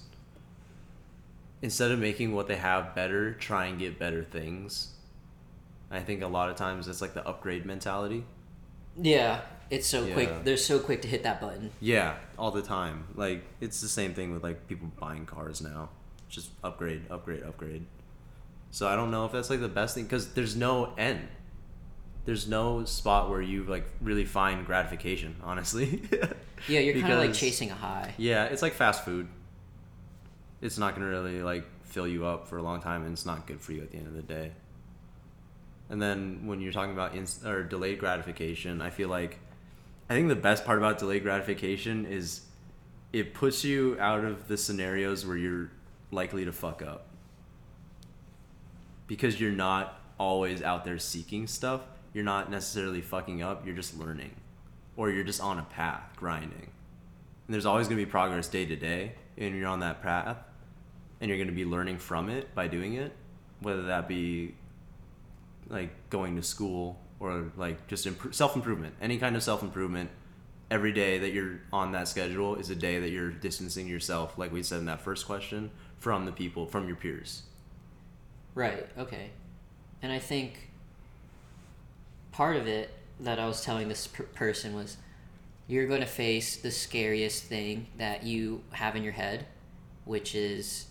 [1.62, 4.88] instead of making what they have better, try and get better things.
[5.88, 8.24] I think a lot of times it's like the upgrade mentality.
[9.00, 10.14] Yeah, it's so Yeah.
[10.14, 10.44] quick.
[10.44, 11.70] They're so quick to hit that button.
[11.80, 13.04] Yeah, all the time.
[13.14, 15.90] Like it's the same thing with like people buying cars now.
[16.28, 17.86] Just upgrade, upgrade, upgrade.
[18.72, 21.28] So I don't know if that's like the best thing because there's no end.
[22.28, 25.36] There's no spot where you like really find gratification.
[25.42, 26.02] Honestly.
[26.68, 28.12] Yeah, you're kind of like chasing a high.
[28.18, 29.28] Yeah, it's like fast food.
[30.60, 33.46] it's not gonna really like fill you up for a long time, and it's not
[33.46, 34.52] good for you at the end of the day.
[35.88, 39.38] And then when you're talking about inst- or delayed gratification, I feel like
[40.10, 42.42] I think the best part about delayed gratification is
[43.10, 45.70] it puts you out of the scenarios where you're
[46.10, 47.06] likely to fuck up
[49.06, 51.80] because you're not always out there seeking stuff.
[52.18, 53.64] You're not necessarily fucking up.
[53.64, 54.34] You're just learning,
[54.96, 56.50] or you're just on a path grinding.
[56.50, 60.36] And there's always going to be progress day to day, and you're on that path,
[61.20, 63.12] and you're going to be learning from it by doing it,
[63.60, 64.56] whether that be
[65.68, 70.10] like going to school or like just imp- self improvement, any kind of self improvement.
[70.72, 74.50] Every day that you're on that schedule is a day that you're distancing yourself, like
[74.50, 77.44] we said in that first question, from the people, from your peers.
[78.56, 78.88] Right.
[78.98, 79.30] Okay.
[80.02, 80.68] And I think
[82.38, 84.96] part of it that I was telling this per- person was
[85.66, 89.44] you're going to face the scariest thing that you have in your head,
[90.04, 90.86] which is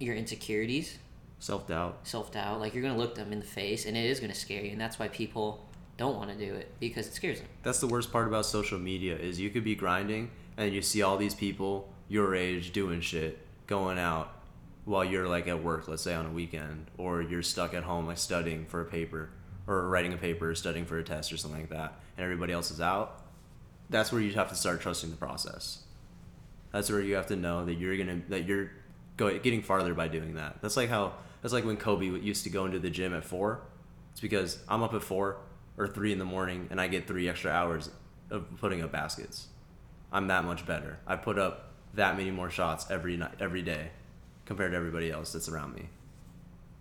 [0.00, 0.98] your insecurities,
[1.38, 2.00] Self doubt.
[2.02, 2.58] self doubt.
[2.58, 4.64] Like you're going to look them in the face, and it is going to scare
[4.64, 5.64] you, and that's why people
[5.96, 7.48] don't want to do it because it scares them.
[7.62, 11.02] That's the worst part about social media is you could be grinding and you see
[11.02, 14.32] all these people your age doing shit, going out
[14.86, 18.08] while you're like at work, let's say on a weekend, or you're stuck at home
[18.08, 19.30] like studying for a paper
[19.70, 22.70] or writing a paper, studying for a test or something like that, and everybody else
[22.70, 23.22] is out.
[23.88, 25.84] That's where you have to start trusting the process.
[26.72, 28.70] That's where you have to know that you're gonna that you're
[29.16, 30.60] going getting farther by doing that.
[30.60, 33.60] That's like how that's like when Kobe used to go into the gym at four.
[34.12, 35.38] It's because I'm up at four
[35.78, 37.90] or three in the morning and I get three extra hours
[38.30, 39.48] of putting up baskets.
[40.12, 40.98] I'm that much better.
[41.06, 43.90] I put up that many more shots every night, every day,
[44.44, 45.88] compared to everybody else that's around me.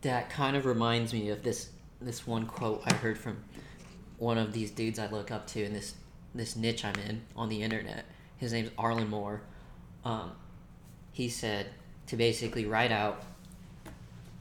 [0.02, 1.70] That kind of reminds me of this
[2.02, 3.44] this one quote I heard from
[4.18, 5.96] one of these dudes I look up to in this
[6.34, 8.06] this niche I'm in on the internet.
[8.38, 9.42] His name's Arlen Moore.
[10.06, 10.32] Um,
[11.12, 11.68] he said
[12.08, 13.24] to basically write out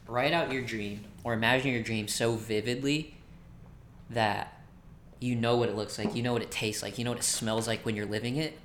[0.07, 3.15] write out your dream or imagine your dream so vividly
[4.09, 4.61] that
[5.19, 7.19] you know what it looks like, you know what it tastes like, you know what
[7.19, 8.57] it smells like when you're living it,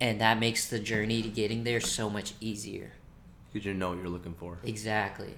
[0.00, 2.92] and that makes the journey to getting there so much easier.
[3.52, 4.58] Because you know what you're looking for.
[4.64, 5.34] Exactly.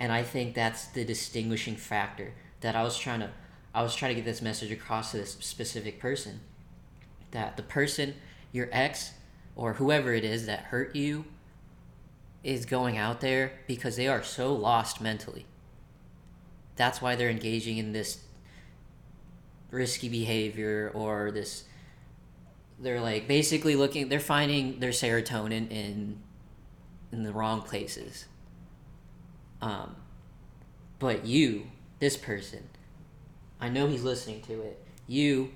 [0.00, 2.32] And I think that's the distinguishing factor
[2.62, 3.30] that I was trying to
[3.72, 6.40] I was trying to get this message across to this specific person.
[7.30, 8.14] That the person,
[8.50, 9.12] your ex
[9.54, 11.26] or whoever it is that hurt you
[12.42, 15.44] is going out there because they are so lost mentally.
[16.74, 18.24] That's why they're engaging in this
[19.70, 21.64] risky behavior or this
[22.80, 26.18] they're like basically looking they're finding their serotonin in
[27.12, 28.24] in the wrong places.
[29.62, 29.96] Um,
[30.98, 32.68] but you, this person,
[33.60, 34.82] I know he's listening to it.
[35.06, 35.52] You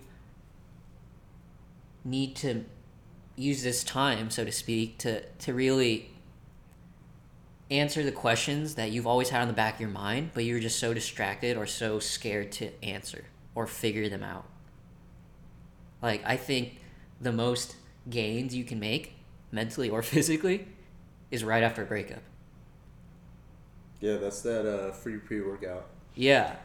[2.04, 2.64] need to
[3.36, 6.10] use this time, so to speak, to, to really
[7.70, 10.60] answer the questions that you've always had on the back of your mind, but you're
[10.60, 14.44] just so distracted or so scared to answer or figure them out.
[16.02, 16.80] Like, I think
[17.20, 17.76] the most
[18.08, 19.14] gains you can make,
[19.50, 20.68] mentally or physically,
[21.30, 22.22] is right after a breakup.
[24.04, 25.86] Yeah, that's that uh, free pre workout.
[26.14, 26.56] Yeah.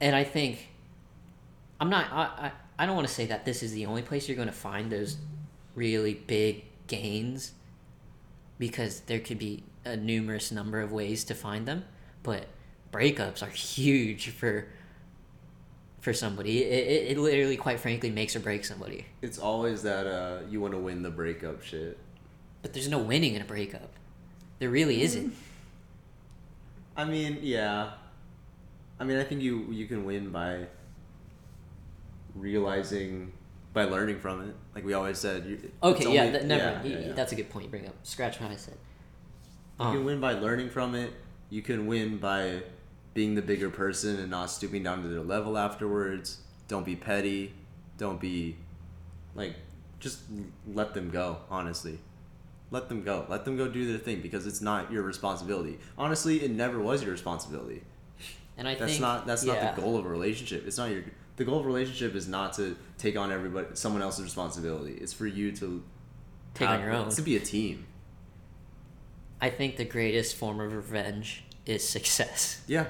[0.00, 0.68] And I think
[1.78, 4.26] I'm not I, I, I don't want to say that this is the only place
[4.26, 5.18] you're going to find those
[5.74, 7.52] really big gains
[8.58, 11.84] because there could be a numerous number of ways to find them,
[12.22, 12.46] but
[12.90, 14.68] breakups are huge for
[16.00, 16.62] for somebody.
[16.62, 19.04] It, it, it literally quite frankly makes or breaks somebody.
[19.20, 21.98] It's always that uh, you want to win the breakup shit.
[22.62, 23.90] But there's no winning in a breakup.
[24.58, 25.34] There really isn't.
[26.96, 27.92] I mean, yeah.
[28.98, 30.66] I mean, I think you you can win by
[32.34, 33.32] realizing
[33.72, 34.54] by learning from it.
[34.74, 35.46] Like we always said.
[35.46, 36.80] You, Okay, yeah, only- that, never.
[36.88, 37.12] yeah, yeah, yeah.
[37.12, 37.94] That's a good point you bring up.
[38.02, 38.76] Scratch what I said.
[39.78, 41.12] You Um, can win by learning from it.
[41.50, 42.62] You can win by
[43.14, 46.38] being the bigger person and not stooping down to their level afterwards.
[46.66, 47.54] Don't be petty.
[47.96, 48.56] Don't be
[49.34, 49.54] like
[50.00, 50.20] just
[50.72, 51.98] let them go, honestly.
[52.70, 53.24] Let them go.
[53.28, 55.78] Let them go do their thing because it's not your responsibility.
[55.96, 57.82] Honestly, it never was your responsibility.
[58.58, 59.54] and I That's think not that's yeah.
[59.54, 60.66] not the goal of a relationship.
[60.66, 61.04] It's not your
[61.36, 64.94] the goal of a relationship is not to take on everybody someone else's responsibility.
[64.94, 65.82] It's for you to
[66.54, 67.06] Take on your own.
[67.06, 67.86] It's to be a team.
[69.40, 72.60] I think the greatest form of revenge is success.
[72.66, 72.86] Yeah.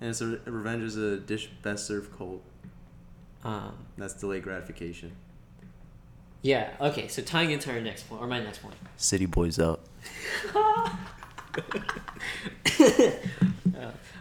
[0.00, 2.40] And it's a revenge is a dish best served cold.
[3.44, 5.12] Um, That's delayed gratification.
[6.42, 6.70] Yeah.
[6.80, 7.08] Okay.
[7.08, 8.74] So tying into our next point, or my next point.
[8.96, 9.84] City boys up.
[10.54, 10.96] Uh,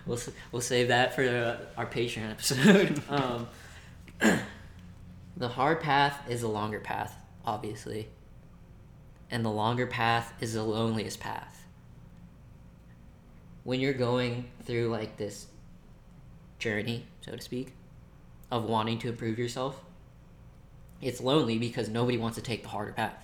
[0.06, 0.20] we'll
[0.52, 3.02] we'll save that for uh, our Patreon episode.
[3.10, 3.48] um,
[5.38, 7.16] the hard path is a longer path.
[7.46, 8.10] obviously.
[9.30, 11.66] And the longer path is the loneliest path.
[13.64, 15.48] When you're going through like this
[16.60, 17.74] journey, so to speak,
[18.50, 19.84] of wanting to improve yourself,
[21.02, 23.24] it's lonely because nobody wants to take the harder path.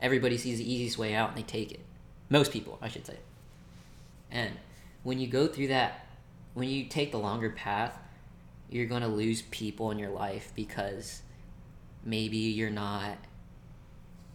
[0.00, 1.80] Everybody sees the easiest way out and they take it.
[2.28, 3.18] Most people, I should say.
[4.30, 4.54] And
[5.04, 6.06] when you go through that,
[6.54, 7.96] when you take the longer path,
[8.68, 11.22] you're going to lose people in your life because
[12.04, 13.16] maybe you're not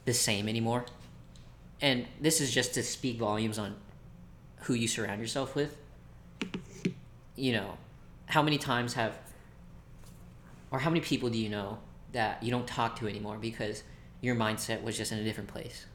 [0.06, 0.86] the same anymore.
[1.82, 3.76] And this is just to speak volumes on
[4.62, 5.78] who you surround yourself with.
[7.36, 7.78] You know,
[8.28, 9.18] how many times have,
[10.70, 11.80] or how many people do you know
[12.12, 13.84] that you don't talk to anymore because
[14.22, 15.86] your mindset was just in a different place?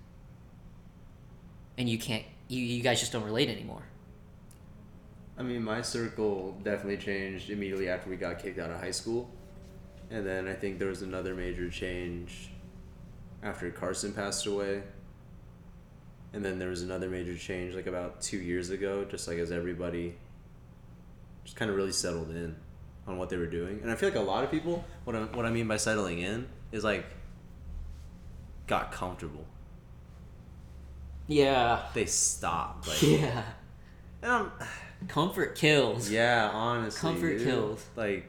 [1.79, 3.83] And you can't, you, you guys just don't relate anymore.
[5.39, 9.31] I mean, my circle definitely changed immediately after we got kicked out of high school.
[10.11, 12.51] And then I think there was another major change
[13.43, 14.83] after Carson passed away.
[16.33, 19.53] And then there was another major change like about two years ago, just like as
[19.53, 20.17] everybody
[21.45, 22.57] just kind of really settled in
[23.07, 23.81] on what they were doing.
[23.83, 26.19] And I feel like a lot of people, what I, what I mean by settling
[26.19, 27.07] in is like
[28.67, 29.45] got comfortable.
[31.27, 31.83] Yeah.
[31.95, 32.89] They stopped.
[32.89, 33.43] Like, Yeah.
[34.23, 34.53] and I'm,
[35.09, 36.11] Comfort kills.
[36.11, 37.01] Yeah, honestly.
[37.01, 37.47] Comfort dude.
[37.47, 37.85] kills.
[37.97, 38.27] Like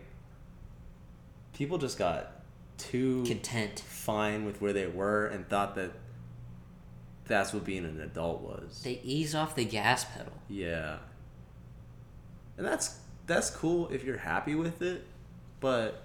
[1.54, 2.32] people just got
[2.78, 3.80] too Content.
[3.80, 5.92] fine with where they were and thought that
[7.26, 8.82] that's what being an adult was.
[8.84, 10.34] They ease off the gas pedal.
[10.50, 10.98] yeah.
[12.58, 12.98] And that's
[13.28, 15.06] that's cool if you're happy with it,
[15.60, 16.02] but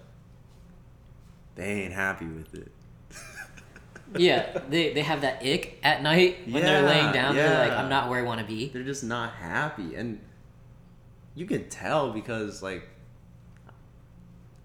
[1.55, 2.71] they ain't happy with it.
[4.15, 7.35] Yeah, they, they have that ick at night when they're laying Yeah, down.
[7.35, 7.71] They're like.
[7.71, 8.67] I'm not where I want to be.
[8.67, 10.19] They're just not happy and
[11.35, 12.87] you can tell because like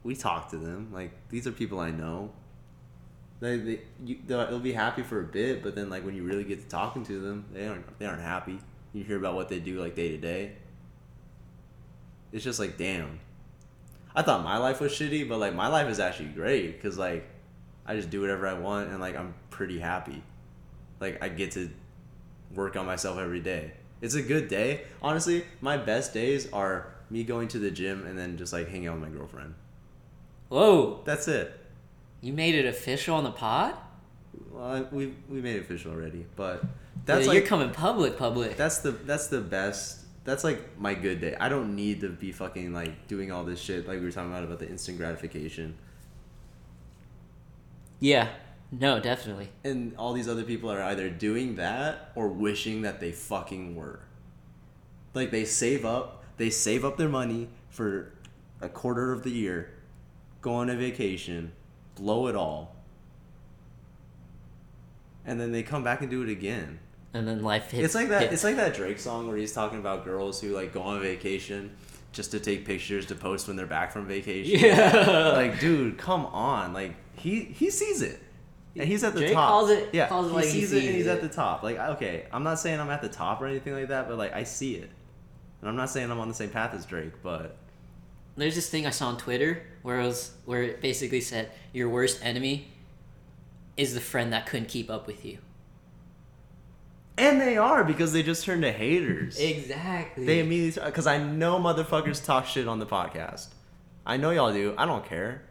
[0.03, 2.31] we talk to them like these are people i know
[3.41, 6.25] they, they you, they'll, they'll be happy for a bit but then like when you
[6.25, 8.59] really get to talking to them they aren't they aren't happy
[8.93, 10.53] you hear about what they do like day to day
[12.33, 13.19] it's just like damn
[14.15, 17.29] i thought my life was shitty but like my life is actually great because like
[17.87, 20.23] i just do whatever i want and like i'm pretty happy
[21.01, 21.71] like i get to
[22.55, 23.73] work on myself every day.
[24.01, 24.85] It's a good day.
[25.03, 28.87] Honestly, my best days are me going to the gym and then just like hanging
[28.89, 29.55] out with my girlfriend.
[30.49, 31.53] Whoa, That's it.
[32.23, 33.75] you made it official on the pod?
[34.51, 36.65] Well, we we made it official already, but
[37.05, 38.57] that's Yeah, like you're coming public, public.
[38.57, 40.05] that's the that's the best.
[40.29, 41.35] That's like my good day.
[41.41, 44.31] I don't need to be fucking like doing all this shit like we were talking
[44.31, 45.75] about about the instant gratification.
[47.99, 48.29] yeah,
[48.71, 49.49] no, definitely.
[49.65, 54.01] And all these other people are either doing that or wishing that they fucking were.
[55.15, 58.13] Like they save up, they save up their money for
[58.61, 59.71] a quarter of the year,
[60.43, 61.53] go on a vacation,
[61.95, 62.77] blow it all,
[65.25, 66.81] and then they come back and do it again.
[67.15, 67.85] And then life hits.
[67.87, 68.23] It's like that.
[68.23, 68.35] hits.
[68.35, 71.75] It's like that Drake song where he's talking about girls who like go on vacation
[72.13, 74.59] just to take pictures to post when they're back from vacation.
[74.61, 75.29] yeah.
[75.33, 76.73] Like, dude, come on.
[76.73, 78.21] Like he he sees it.
[78.77, 79.49] And he's at the Drake top.
[79.49, 81.11] calls it- Yeah, calls it he like he sees it and he's it.
[81.11, 81.63] at the top.
[81.63, 84.33] Like, okay, I'm not saying I'm at the top or anything like that, but like
[84.35, 84.91] I see it.
[85.61, 87.57] And I'm not saying I'm on the same path as Drake, but
[88.37, 91.89] There's this thing I saw on Twitter where it was where it basically said your
[91.89, 92.69] worst enemy
[93.77, 95.39] is the friend that couldn't keep up with you.
[97.19, 99.39] And they are because they just turned to haters.
[99.39, 100.25] Exactly.
[100.25, 103.49] They immediately because I know motherfuckers talk shit on the podcast.
[104.07, 104.75] I know y'all do.
[104.79, 105.43] I don't care.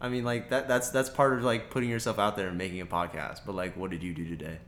[0.00, 0.68] I mean, like that.
[0.68, 3.40] That's that's part of like putting yourself out there and making a podcast.
[3.44, 4.58] But like, what did you do today?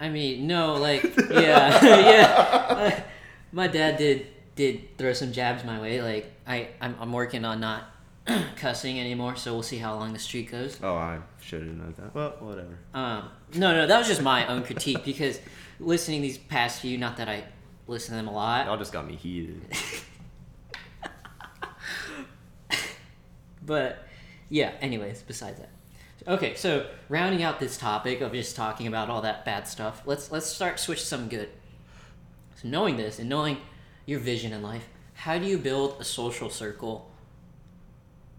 [0.00, 2.66] I mean, no, like, yeah, yeah.
[2.68, 3.00] Uh,
[3.52, 4.26] my dad did
[4.56, 6.00] did throw some jabs my way.
[6.00, 7.84] Like, I I'm, I'm working on not
[8.56, 10.78] cussing anymore, so we'll see how long the streak goes.
[10.82, 12.14] Oh, I should have known that.
[12.14, 12.78] Well, whatever.
[12.94, 15.40] Um, no, no, that was just my own critique because
[15.80, 17.44] listening these past few, not that I
[17.86, 19.60] listen to them a lot, Y'all just got me heated.
[23.64, 24.06] But
[24.48, 25.70] yeah, anyways, besides that.
[26.26, 30.30] Okay, so rounding out this topic of just talking about all that bad stuff, let's
[30.30, 31.48] let's start switch some good.
[32.56, 33.58] So knowing this and knowing
[34.06, 37.10] your vision in life, how do you build a social circle,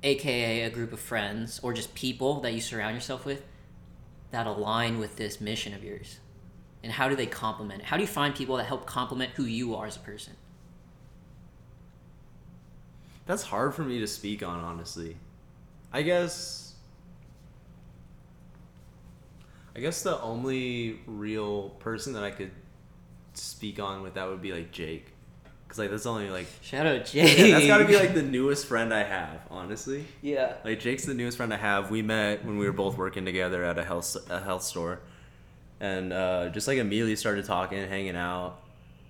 [0.03, 3.43] aka a group of friends or just people that you surround yourself with
[4.31, 6.19] that align with this mission of yours?
[6.83, 7.85] And how do they complement it?
[7.85, 10.33] How do you find people that help complement who you are as a person?
[13.25, 15.15] That's hard for me to speak on, honestly.
[15.93, 16.73] I guess.
[19.75, 22.51] I guess the only real person that I could
[23.33, 25.12] speak on with that would be like Jake,
[25.73, 27.35] Cause like that's only like Shout out Jake.
[27.39, 30.05] yeah, that's got to be like the newest friend I have, honestly.
[30.21, 30.53] yeah.
[30.63, 31.89] Like Jake's the newest friend I have.
[31.89, 34.99] We met when we were both working together at a health a health store,
[35.79, 38.61] and uh, just like immediately started talking, hanging out,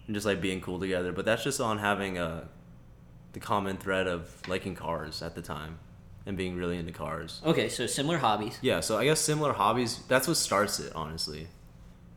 [0.07, 1.11] and just like being cool together.
[1.11, 2.47] But that's just on having a
[3.34, 5.80] the common thread of liking cars at the time
[6.26, 7.41] and being really into cars.
[7.45, 8.57] Okay, so similar hobbies.
[8.61, 9.99] Yeah, so I guess similar hobbies.
[10.07, 11.49] That's what starts it, honestly.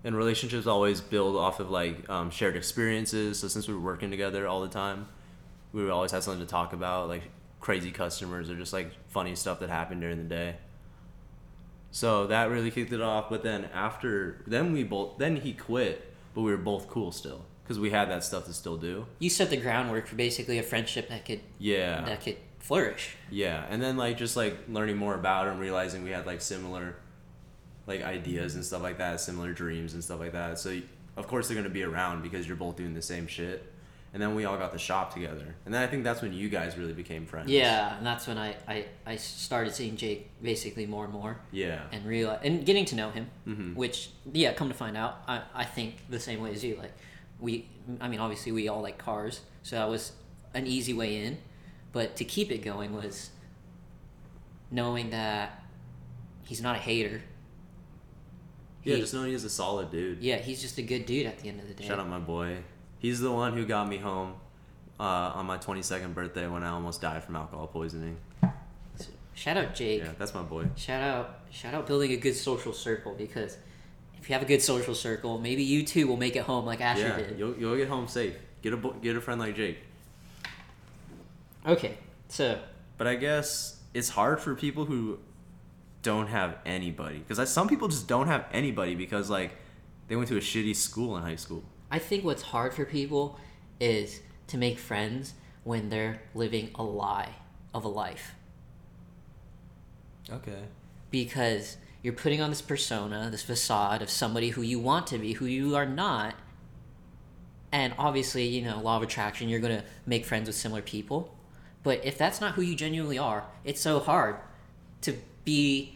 [0.07, 3.41] And relationships always build off of like um, shared experiences.
[3.41, 5.09] So since we were working together all the time,
[5.73, 7.25] we would always have something to talk about, like
[7.61, 10.57] crazy customers or just like funny stuff that happened during the day.
[11.91, 13.29] So that really kicked it off.
[13.29, 17.45] But then after, then we both, then he quit, but we were both cool still
[17.65, 19.07] because we had that stuff to still do.
[19.19, 22.05] You set the groundwork for basically a friendship that could Yeah.
[22.05, 23.17] that could flourish.
[23.29, 26.95] Yeah, and then like just like learning more about him, realizing we had like similar
[27.87, 30.59] like ideas and stuff like that, similar dreams and stuff like that.
[30.59, 30.81] So
[31.17, 33.73] of course they're gonna be around because you're both doing the same shit.
[34.13, 36.49] And then we all got the shop together, and then I think that's when you
[36.49, 37.51] guys really became friends.
[37.51, 41.83] Yeah, and that's when I, I, I started seeing Jake basically more and more Yeah.
[41.93, 43.75] and realize and getting to know him, Mhm.
[43.75, 46.77] which yeah, come to find out, I, I think the same way as you.
[46.77, 46.93] Like
[47.41, 47.69] we,
[48.01, 50.13] I mean, obviously we all like cars, so that was
[50.55, 51.37] an easy way in.
[51.93, 53.31] But to keep it going was
[54.71, 55.63] knowing that
[56.45, 57.23] he's not a hater.
[58.87, 60.23] Yeah, just knowing he's a solid dude.
[60.23, 61.87] yeah, he's just a good dude at the end of the day.
[61.87, 62.59] Shout out my boy.
[62.99, 64.35] He's the one who got me home
[64.99, 68.17] uh, on my 22nd birthday when I almost died from alcohol poisoning.
[69.35, 70.03] Shout out Jake.
[70.03, 70.67] Yeah, that's my boy.
[70.77, 73.59] Shout out, shout out building a good social circle because
[74.19, 76.81] if you have a good social circle, maybe you too will make it home like
[76.81, 77.39] Asher yeah, did.
[77.39, 78.35] you'll, you'll get home safe.
[78.63, 79.79] Get a get a friend like Jake.
[81.67, 82.59] Okay, so
[82.97, 85.19] But I guess it's hard for people who
[86.07, 89.51] don't have anybody because some people just don't have anybody because like
[90.07, 91.65] they went to a shitty school in high school.
[91.91, 93.39] I think what's hard for people
[93.81, 95.35] is to make friends
[95.65, 97.31] when they're living a lie
[97.75, 98.35] of a life
[100.31, 100.63] Okay.
[101.11, 105.33] because you're putting on this persona, this facade of somebody who you want to be,
[105.33, 106.35] who you are not.
[107.73, 111.35] And obviously, you know, law of attraction, you're going to make friends with similar people.
[111.83, 114.37] But if that's not who you genuinely are, it's so hard
[115.03, 115.96] to be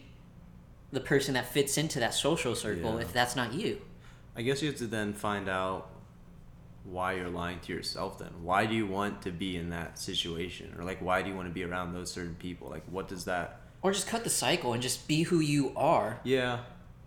[0.91, 3.01] the person that fits into that social circle Yeah.
[3.01, 3.81] if that's not you.
[4.35, 5.89] I guess you have to then find out
[6.83, 8.29] why you're lying to yourself then.
[8.41, 10.73] Why do you want to be in that situation?
[10.77, 12.69] Or like why do you want to be around those certain people?
[12.69, 16.19] Like what does that Or just cut the cycle and just be who you are
[16.23, 16.59] Yeah.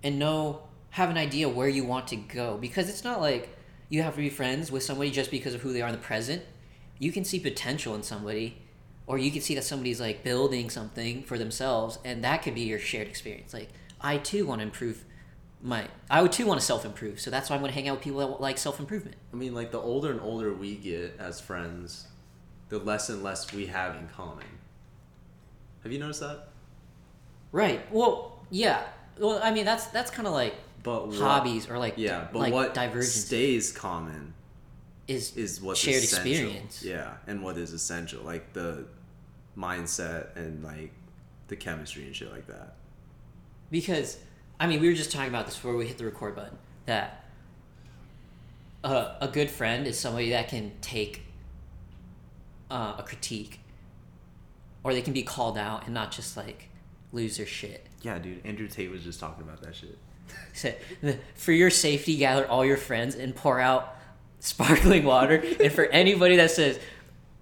[0.03, 3.57] and know have an idea where you want to go because it's not like
[3.89, 5.99] you have to be friends with somebody just because of who they are in the
[6.01, 6.41] present
[7.01, 8.63] you can see potential in somebody
[9.07, 12.63] or you can see that somebody's like building something for themselves and that could be
[12.63, 13.69] your shared experience like
[14.01, 15.05] i too want to improve
[15.63, 17.97] my i would too want to self-improve so that's why i'm going to hang out
[17.97, 21.41] with people that like self-improvement I mean like the older and older we get as
[21.41, 22.07] friends,
[22.69, 24.45] the less and less we have in common.
[25.83, 26.49] Have you noticed that?
[27.53, 28.83] right well yeah
[29.19, 32.39] well i mean that's that's kind of like But what- hobbies or like Yeah, but
[32.41, 34.35] like what divergence stays common
[35.09, 36.31] is is what's shared essential.
[36.33, 36.83] experience.
[36.83, 38.87] Yeah, and what is essential, like the
[39.57, 40.93] mindset and like
[41.49, 42.75] the chemistry and shit like that.
[43.71, 44.19] because
[44.59, 47.25] I mean we were just talking about this before we hit the record button that
[48.83, 51.23] uh, a good friend is somebody that can take
[52.71, 53.61] uh, a critique
[54.83, 56.69] or they can be called out and not just like
[57.13, 57.87] lose their shit.
[58.03, 58.45] Yeah, dude.
[58.45, 59.99] Andrew Tate was just talking about that shit.
[61.35, 63.97] For your safety, gather all your friends and pour out
[64.41, 65.43] sparkling water.
[65.61, 66.79] and for anybody that says,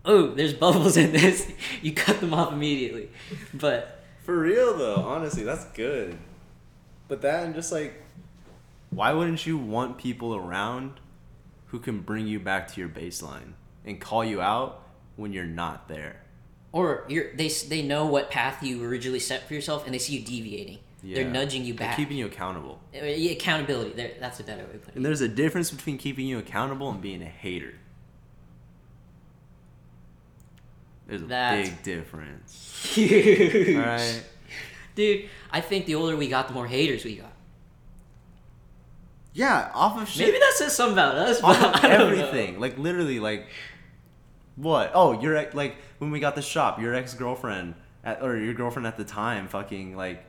[0.04, 1.50] "Oh, there's bubbles in this,"
[1.82, 3.10] you cut them off immediately.
[3.54, 6.18] But For real though, honestly, that's good.
[7.08, 8.02] But that and just like,
[8.90, 10.92] why wouldn't you want people around
[11.66, 13.52] who can bring you back to your baseline
[13.84, 14.82] and call you out
[15.16, 16.16] when you're not there?
[16.72, 20.16] or you're they they know what path you originally set for yourself and they see
[20.16, 20.78] you deviating.
[21.04, 21.96] They're nudging you They're back.
[21.96, 22.78] keeping you accountable.
[22.94, 23.92] Uh, yeah, accountability.
[24.20, 24.96] That's a better way to put it.
[24.96, 27.74] And there's a difference between keeping you accountable and being a hater.
[31.12, 32.90] There's a That's- big difference.
[32.94, 33.76] Huge.
[33.76, 34.24] All right.
[34.94, 37.32] Dude, I think the older we got, the more haters we got.
[39.34, 40.26] Yeah, off of shit.
[40.26, 42.06] Maybe that says something about us, off of I don't know.
[42.24, 42.60] everything.
[42.60, 43.46] Like literally, like
[44.56, 44.90] what?
[44.94, 47.74] Oh, your ex- like when we got the shop, your ex girlfriend
[48.22, 50.24] or your girlfriend at the time, fucking like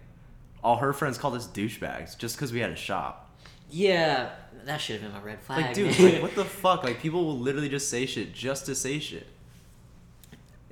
[0.64, 3.30] all her friends called us douchebags just because we had a shop.
[3.70, 4.32] Yeah,
[4.66, 5.66] that should have been my red flag.
[5.66, 6.84] Like, dude, like what the fuck?
[6.84, 9.28] Like people will literally just say shit just to say shit.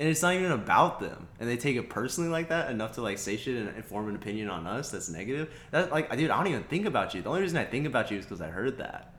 [0.02, 3.04] And it's not even about them, and they take it personally like that enough to
[3.04, 5.54] like say shit and, and form an opinion on us that's negative.
[5.70, 7.22] That like, dude, I don't even think about you.
[7.22, 9.14] The only reason I think about you is because I heard that.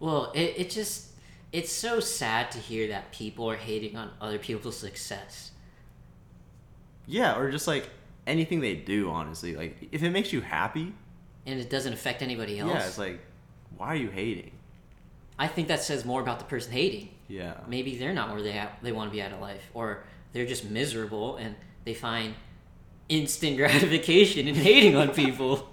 [0.00, 1.10] Well, it, it just
[1.52, 5.50] it's so sad to hear that people are hating on other people's success.
[7.06, 7.90] Yeah, or just like
[8.26, 9.54] anything they do, honestly.
[9.54, 10.94] Like if it makes you happy,
[11.44, 12.72] And it doesn't affect anybody else.
[12.72, 13.20] yeah, it's like,
[13.76, 14.52] why are you hating?
[15.38, 17.10] I think that says more about the person hating.
[17.28, 17.54] Yeah.
[17.68, 20.04] Maybe they're not where they ha- they want to be out of life, or
[20.34, 21.54] they're just miserable and
[21.86, 22.34] they find
[23.08, 25.72] instant gratification in hating on people.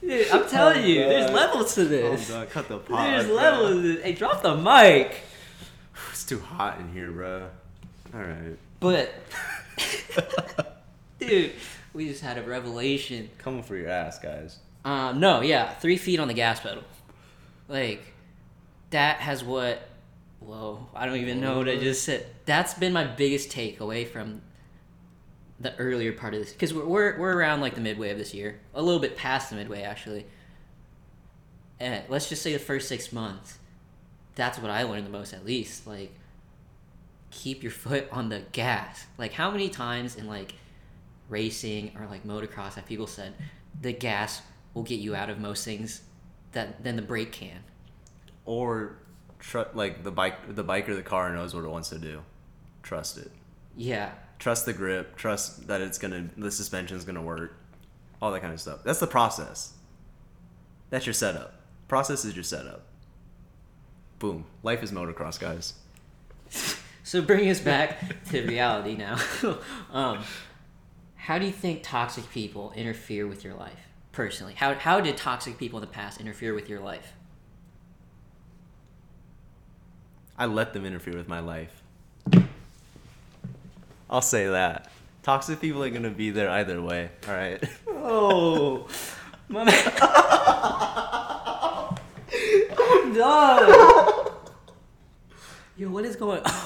[0.00, 2.30] Dude, I'm telling you, there's levels to Oh this.
[2.30, 3.04] god, cut the pot.
[3.10, 3.70] there's levels.
[3.72, 4.04] To this.
[4.04, 5.22] Hey, drop the mic.
[6.10, 7.48] It's too hot in here, bro.
[8.14, 8.56] All right.
[8.80, 9.12] But,
[11.18, 11.52] dude,
[11.92, 13.30] we just had a revelation.
[13.38, 14.58] Coming for your ass, guys.
[14.84, 16.84] Um, no, yeah, three feet on the gas pedal.
[17.68, 18.02] Like,
[18.90, 19.88] that has what.
[20.46, 22.24] Whoa, I don't even know what I just said.
[22.44, 24.42] That's been my biggest takeaway from
[25.58, 26.52] the earlier part of this.
[26.52, 28.60] Because we're, we're, we're around like the midway of this year.
[28.72, 30.24] A little bit past the midway, actually.
[31.80, 33.58] And let's just say the first six months.
[34.36, 35.84] That's what I learned the most, at least.
[35.84, 36.14] Like,
[37.32, 39.06] keep your foot on the gas.
[39.18, 40.54] Like, how many times in like
[41.28, 43.34] racing or like motocross have people said
[43.82, 44.42] the gas
[44.74, 46.02] will get you out of most things
[46.52, 47.64] that than the brake can?
[48.44, 48.98] Or,
[49.46, 52.22] tr- like the bike, the bike or the car knows what it wants to do.
[52.82, 53.30] Trust it.
[53.76, 55.16] Yeah, Trust the grip.
[55.16, 57.56] Trust that it's gonna, the suspension's gonna work.
[58.20, 58.80] All that kind of stuff.
[58.84, 59.74] That's the process.
[60.90, 61.54] That's your setup.
[61.88, 62.82] Process is your setup.
[64.18, 64.44] Boom.
[64.62, 65.74] Life is motocross, guys.
[67.06, 69.16] So bring us back to reality now.
[69.92, 70.24] um,
[71.14, 73.78] how do you think toxic people interfere with your life
[74.10, 74.54] personally?
[74.54, 77.12] How how did toxic people in the past interfere with your life?
[80.38, 81.82] I let them interfere with my life.
[84.10, 84.90] I'll say that.
[85.22, 87.10] Toxic people are gonna be there either way.
[87.26, 87.62] All right.
[87.88, 88.86] Oh,
[89.48, 89.92] my man.
[92.78, 94.26] I'm done.
[95.76, 96.42] Yo, what is going?
[96.42, 96.52] on?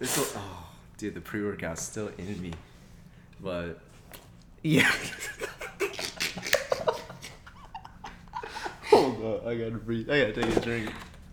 [0.00, 0.66] It's so, oh,
[0.96, 2.52] dude, the pre workout's still in me,
[3.38, 3.78] but
[4.62, 4.90] yeah.
[8.88, 10.08] Hold on, I gotta breathe.
[10.10, 10.90] I gotta take a drink.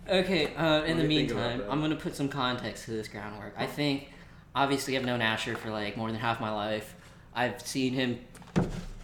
[0.10, 1.72] Okay, uh, in the do you think about meantime.
[1.72, 3.54] I'm gonna put some context to this groundwork.
[3.58, 4.10] I think,
[4.56, 6.96] obviously, I've known Asher for like more than half my life.
[7.36, 8.20] I've seen him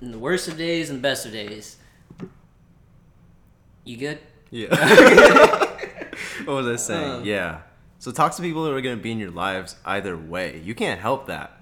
[0.02, 1.78] in the worst of days and the best of days.
[3.84, 4.20] You good?
[4.50, 4.70] Yeah.
[6.46, 7.12] what was I saying?
[7.12, 7.62] Um, yeah.
[8.00, 10.60] So talk to people that are gonna be in your lives either way.
[10.64, 11.62] You can't help that.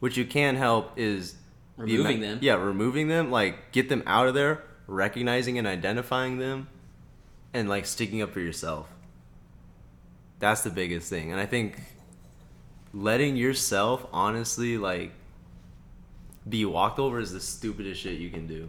[0.00, 1.36] What you can help is
[1.76, 2.38] Removing them.
[2.40, 3.30] Yeah, removing them.
[3.30, 6.68] Like get them out of there, recognizing and identifying them,
[7.56, 8.88] and like sticking up for yourself.
[10.38, 11.80] That's the biggest thing, and I think
[12.92, 15.12] letting yourself honestly like
[16.48, 18.68] be walked over is the stupidest shit you can do.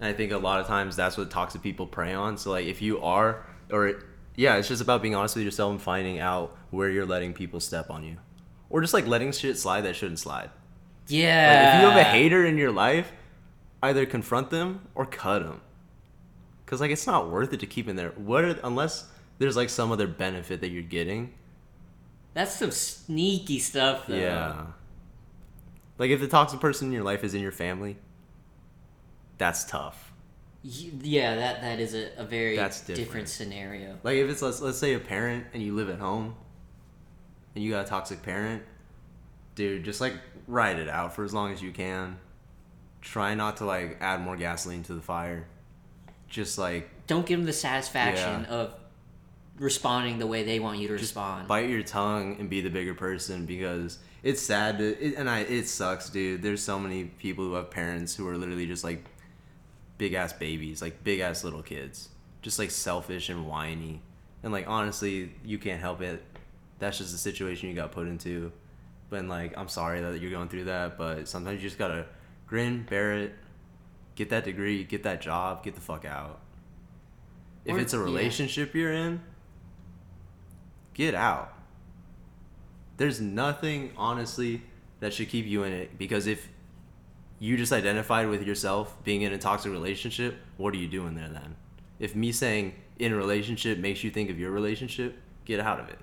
[0.00, 2.36] And I think a lot of times that's what toxic people prey on.
[2.36, 4.02] So like if you are or
[4.36, 7.60] yeah, it's just about being honest with yourself and finding out where you're letting people
[7.60, 8.16] step on you.
[8.70, 10.44] Or just like letting shit slide that shouldn't slide.
[10.44, 10.50] Like,
[11.08, 11.76] Yeah.
[11.76, 13.12] if you have a hater in your life,
[13.82, 15.60] either confront them or cut them.
[16.72, 18.12] Cuz like it's not worth it to keep in there.
[18.12, 19.06] What are, unless
[19.36, 21.34] there's like some other benefit that you're getting.
[22.32, 24.14] That's some sneaky stuff, though.
[24.16, 24.68] Yeah.
[25.98, 27.98] Like if the toxic person in your life is in your family,
[29.36, 30.14] that's tough.
[30.62, 32.96] Yeah, that that is a, a very That's different.
[33.06, 33.28] different.
[33.28, 33.98] scenario.
[34.02, 36.36] Like if it's let's, let's say a parent and you live at home
[37.54, 38.62] and you got a toxic parent,
[39.56, 40.14] dude, just like
[40.48, 42.16] ride it out for as long as you can.
[43.02, 45.48] Try not to like add more gasoline to the fire.
[46.32, 48.54] Just like Don't give them the satisfaction Yeah.
[48.54, 48.74] of
[49.58, 51.46] responding the way they want you to just respond.
[51.46, 55.40] bite your tongue and be the bigger person because it's sad to it, and I
[55.40, 56.42] it sucks, dude.
[56.42, 59.04] There's so many people who have parents who are literally just like
[59.98, 62.08] big ass babies, like big ass little kids,
[62.40, 64.00] just like selfish and whiny.
[64.42, 66.24] And like honestly, you can't help it.
[66.78, 68.52] That's just the situation you got put into.
[69.10, 72.06] But like, I'm sorry that you're going through that, but sometimes you just gotta
[72.46, 73.34] grin, bear it,
[74.14, 76.40] get that degree, get that job, get the fuck out.
[77.64, 78.02] If Or- it's a yeah.
[78.04, 79.22] relationship you're in,
[80.94, 81.52] get out.
[82.96, 84.62] There's nothing, honestly,
[85.00, 86.48] that should keep you in it because if
[87.38, 91.28] you just identified with yourself being in a toxic relationship, what are you doing there
[91.28, 91.56] then?
[91.98, 95.88] If me saying in a relationship makes you think of your relationship, get out of
[95.88, 95.98] it.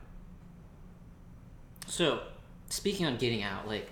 [1.87, 2.23] So,
[2.69, 3.87] speaking on getting out, like,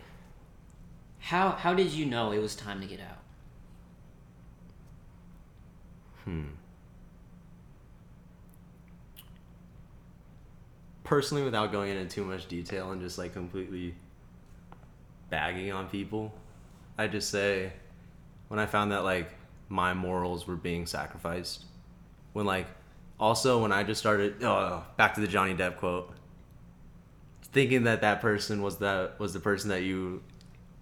[1.20, 3.16] how how did you know it was time to get out?
[6.28, 6.43] Hmm.
[11.03, 13.95] Personally, without going into too much detail and just like completely
[15.30, 16.34] bagging on people,
[16.97, 17.71] I just say
[18.49, 19.30] when I found that like
[19.69, 21.65] my morals were being sacrificed,
[22.34, 22.67] when like
[23.19, 26.13] Also, when I just started, oh, back to the Johnny Depp quote,
[27.43, 30.21] thinking that that person was that was the person that you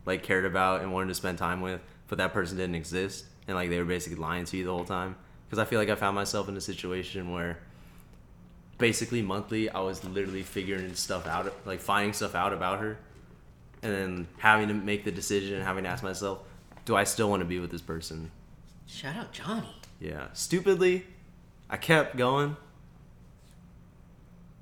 [0.06, 3.56] like cared about and wanted to spend time with, but that person didn't exist, and
[3.56, 5.16] like they were basically lying to you the whole time.
[5.56, 7.60] Because I feel like I found myself in a situation where
[8.78, 12.97] basically monthly I was literally figuring stuff out, like finding stuff out about her,
[13.82, 16.39] and then having to make the decision and having to ask myself,
[16.84, 18.32] do I still want to be with this person?
[18.86, 19.74] Shout out Johnny.
[20.01, 20.28] Yeah.
[20.34, 21.06] Stupidly,
[21.70, 22.58] I kept going,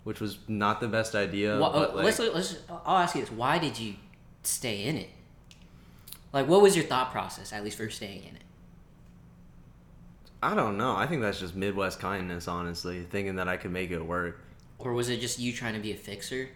[0.04, 1.58] which was not the best idea.
[1.58, 2.58] But, uh, like, let's, let's.
[2.86, 3.96] I'll ask you this: Why did you
[4.44, 5.10] stay in it?
[6.32, 8.43] Like, what was your thought process, at least for staying in it?
[10.44, 10.96] I don't know.
[10.96, 14.42] I think that's just Midwest kindness, honestly, thinking that I could make it work.
[14.78, 16.50] Or was it just you trying to be a fixer?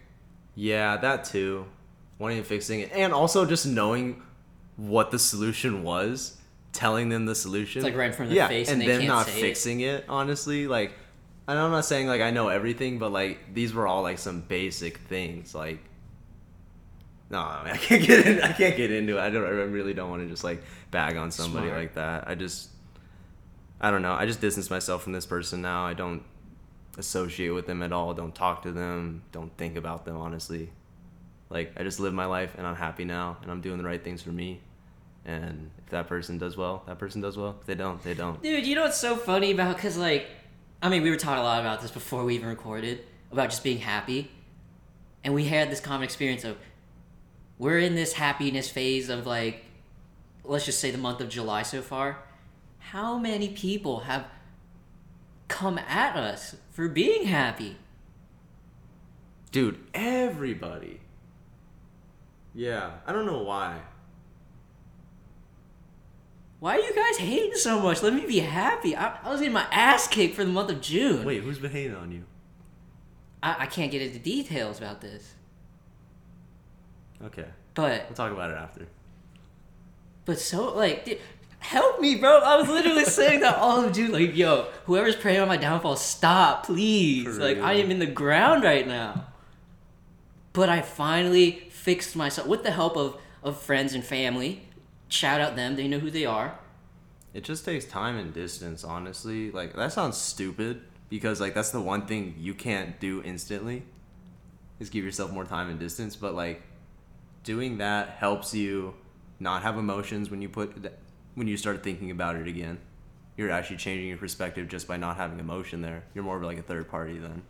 [0.54, 1.64] Yeah, that too.
[2.18, 4.22] Wanting to fixing it, and also just knowing
[4.76, 6.36] what the solution was,
[6.72, 7.80] telling them the solution.
[7.80, 9.26] It's like right in front of their yeah, face and, and they then can't not
[9.26, 9.40] say it.
[9.40, 10.04] fixing it.
[10.08, 10.92] Honestly, like,
[11.46, 14.40] and I'm not saying like I know everything, but like these were all like some
[14.42, 15.54] basic things.
[15.54, 15.78] Like,
[17.30, 19.20] no, I, mean, I can't get in, I can't get into it.
[19.20, 19.44] I don't.
[19.44, 21.80] I really don't want to just like bag on somebody Smart.
[21.80, 22.28] like that.
[22.28, 22.68] I just,
[23.80, 24.12] I don't know.
[24.12, 25.86] I just distance myself from this person now.
[25.86, 26.22] I don't
[26.96, 28.12] associate with them at all.
[28.14, 29.22] Don't talk to them.
[29.30, 30.16] Don't think about them.
[30.16, 30.70] Honestly,
[31.50, 34.02] like I just live my life and I'm happy now and I'm doing the right
[34.02, 34.60] things for me.
[35.24, 37.56] And if that person does well, that person does well.
[37.60, 38.42] If they don't, they don't.
[38.42, 39.76] Dude, you know what's so funny about?
[39.76, 40.26] Because like,
[40.82, 43.00] I mean, we were talking a lot about this before we even recorded
[43.30, 44.30] about just being happy,
[45.22, 46.56] and we had this common experience of
[47.58, 49.64] we're in this happiness phase of like,
[50.44, 52.18] let's just say the month of July so far.
[52.92, 54.24] How many people have
[55.46, 57.76] come at us for being happy?
[59.52, 61.00] Dude, everybody.
[62.54, 63.80] Yeah, I don't know why.
[66.60, 68.02] Why are you guys hating so much?
[68.02, 68.96] Let me be happy.
[68.96, 71.26] I, I was getting my ass kicked for the month of June.
[71.26, 72.24] Wait, who's been hating on you?
[73.42, 75.34] I, I can't get into details about this,
[77.22, 78.86] Okay, but we'll talk about it after.
[80.24, 81.18] But so like, dude,
[81.58, 82.38] help me, bro.
[82.38, 84.12] I was literally saying that all of June.
[84.12, 87.24] Like, yo, whoever's praying on my downfall, stop, please.
[87.24, 89.26] For like, I am in the ground right now.
[90.52, 94.62] But I finally fixed myself with the help of of friends and family.
[95.08, 96.58] Shout out them; they know who they are.
[97.34, 99.50] It just takes time and distance, honestly.
[99.50, 103.84] Like that sounds stupid because like that's the one thing you can't do instantly.
[104.80, 106.62] Is give yourself more time and distance, but like
[107.42, 108.94] doing that helps you
[109.40, 110.72] not have emotions when you put
[111.38, 112.78] when you start thinking about it again.
[113.36, 116.02] You're actually changing your perspective just by not having emotion there.
[116.12, 117.42] You're more of like a third party then.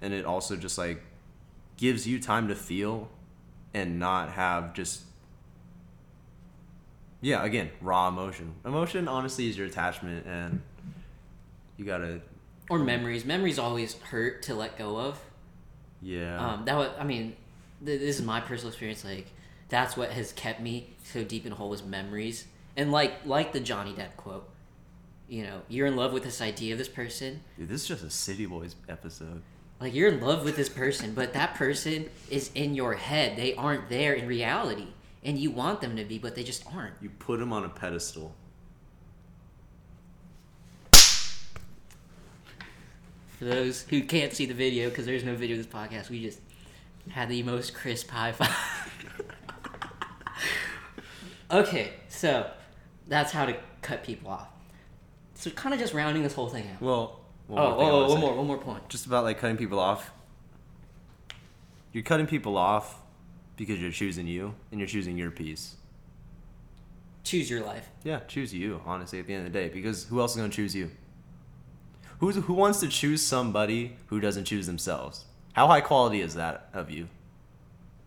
[0.00, 1.02] And it also just like
[1.76, 3.10] gives you time to feel
[3.74, 5.02] and not have just
[7.20, 8.54] yeah, again, raw emotion.
[8.64, 10.60] Emotion, honestly, is your attachment, and
[11.76, 12.20] you gotta,
[12.68, 13.24] Or memories.
[13.24, 15.20] Memories always hurt to let go of.
[16.00, 16.54] yeah.
[16.54, 17.36] Um, that was, I mean,
[17.84, 19.04] th- this is my personal experience.
[19.04, 19.28] Like,
[19.68, 22.44] that's what has kept me so deep in a hole was memories.
[22.76, 24.48] And like, like the Johnny Depp quote,
[25.28, 27.40] you know, you're in love with this idea of this person.
[27.58, 29.42] Dude, this is just a City Boys episode.
[29.80, 33.36] Like, you're in love with this person, but that person is in your head.
[33.36, 34.88] They aren't there in reality,
[35.24, 36.94] and you want them to be, but they just aren't.
[37.00, 38.34] You put them on a pedestal.
[43.38, 46.22] For those who can't see the video, because there's no video of this podcast, we
[46.22, 46.40] just
[47.08, 49.24] had the most crisp high five.
[51.50, 52.48] okay, so
[53.06, 54.48] that's how to cut people off.
[55.34, 56.80] So kind of just rounding this whole thing out.
[56.80, 58.88] Well, one oh, more oh, oh, one more, one more point.
[58.88, 60.10] Just about like cutting people off.
[61.92, 62.98] You're cutting people off
[63.56, 65.76] because you're choosing you, and you're choosing your peace.
[67.22, 67.88] Choose your life.
[68.02, 70.48] Yeah, choose you, honestly, at the end of the day, because who else is gonna
[70.48, 70.90] choose you?
[72.18, 75.24] Who's who wants to choose somebody who doesn't choose themselves?
[75.52, 77.08] How high quality is that of you?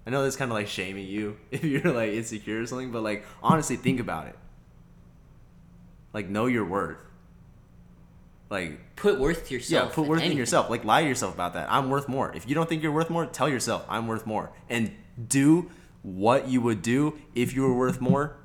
[0.08, 3.04] I know that's kind of like shaming you if you're like insecure or something, but
[3.04, 4.36] like honestly, think about it.
[6.16, 6.96] Like know your worth.
[8.50, 9.90] Like Put worth to yourself.
[9.90, 10.70] yeah, put worth in yourself.
[10.70, 11.68] Like lie to yourself about that.
[11.70, 12.34] I'm worth more.
[12.34, 14.94] If you don't think you're worth more, tell yourself I'm worth more, and
[15.28, 15.70] do
[16.04, 18.38] what you would do if you were worth more.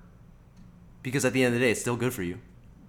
[1.04, 2.40] Because at the end of the day, it's still good for you.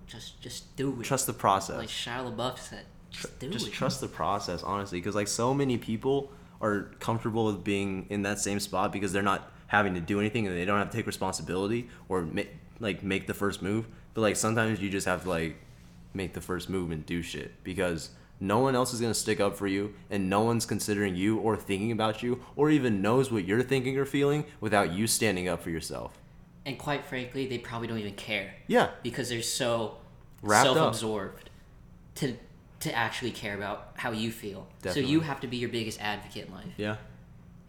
[0.07, 1.03] Just, just do it.
[1.03, 1.77] Trust the process.
[1.77, 2.85] Like Shia LaBeouf said.
[3.11, 3.69] Just do just it.
[3.69, 8.23] Just trust the process honestly because like so many people are comfortable with being in
[8.23, 10.97] that same spot because they're not having to do anything and they don't have to
[10.97, 12.41] take responsibility or ma-
[12.79, 15.55] like make the first move but like sometimes you just have to like
[16.13, 18.09] make the first move and do shit because
[18.39, 21.37] no one else is going to stick up for you and no one's considering you
[21.37, 25.47] or thinking about you or even knows what you're thinking or feeling without you standing
[25.47, 26.17] up for yourself
[26.65, 29.97] And quite frankly, they probably don't even care yeah because they're so
[30.41, 31.49] Wrapped self-absorbed
[32.15, 32.35] to
[32.81, 34.67] to actually care about how you feel.
[34.87, 36.73] So you have to be your biggest advocate in life.
[36.77, 36.95] Yeah.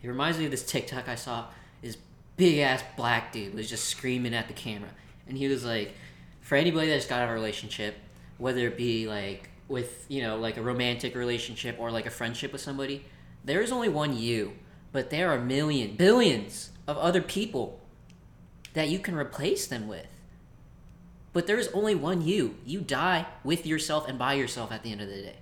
[0.03, 1.47] It reminds me of this TikTok I saw.
[1.83, 1.99] This
[2.37, 4.89] big ass black dude was just screaming at the camera,
[5.29, 5.95] and he was like,
[6.43, 7.97] "For anybody that's got a relationship,
[8.39, 12.53] whether it be like with you know like a romantic relationship or like a friendship
[12.53, 13.05] with somebody,
[13.45, 14.53] there is only one you,
[14.93, 17.81] but there are million, billions of other people
[18.75, 20.07] that you can replace them with.
[21.33, 22.57] But there is only one you.
[22.67, 25.37] You die with yourself and by yourself at the end of the day.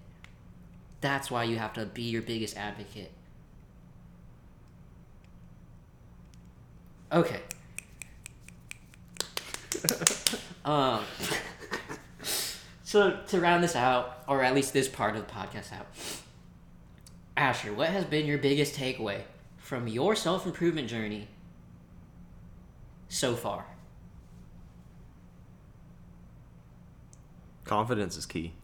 [1.01, 3.11] That's why you have to be your biggest advocate."
[7.13, 7.41] Okay.
[10.65, 11.05] um.
[12.91, 15.87] So to round this out, or at least this part of the podcast out,
[17.37, 19.21] Asher, what has been your biggest takeaway
[19.59, 21.29] from your self improvement journey
[23.09, 23.65] so far?
[27.63, 28.55] Confidence is key.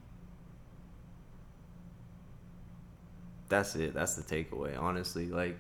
[3.49, 3.95] That's it.
[3.95, 4.77] That's the takeaway.
[4.77, 5.57] Honestly, like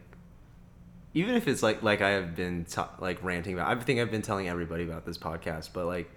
[1.14, 2.66] even if it's like like I have been
[2.98, 3.68] like ranting about.
[3.68, 6.10] I think I've been telling everybody about this podcast, but like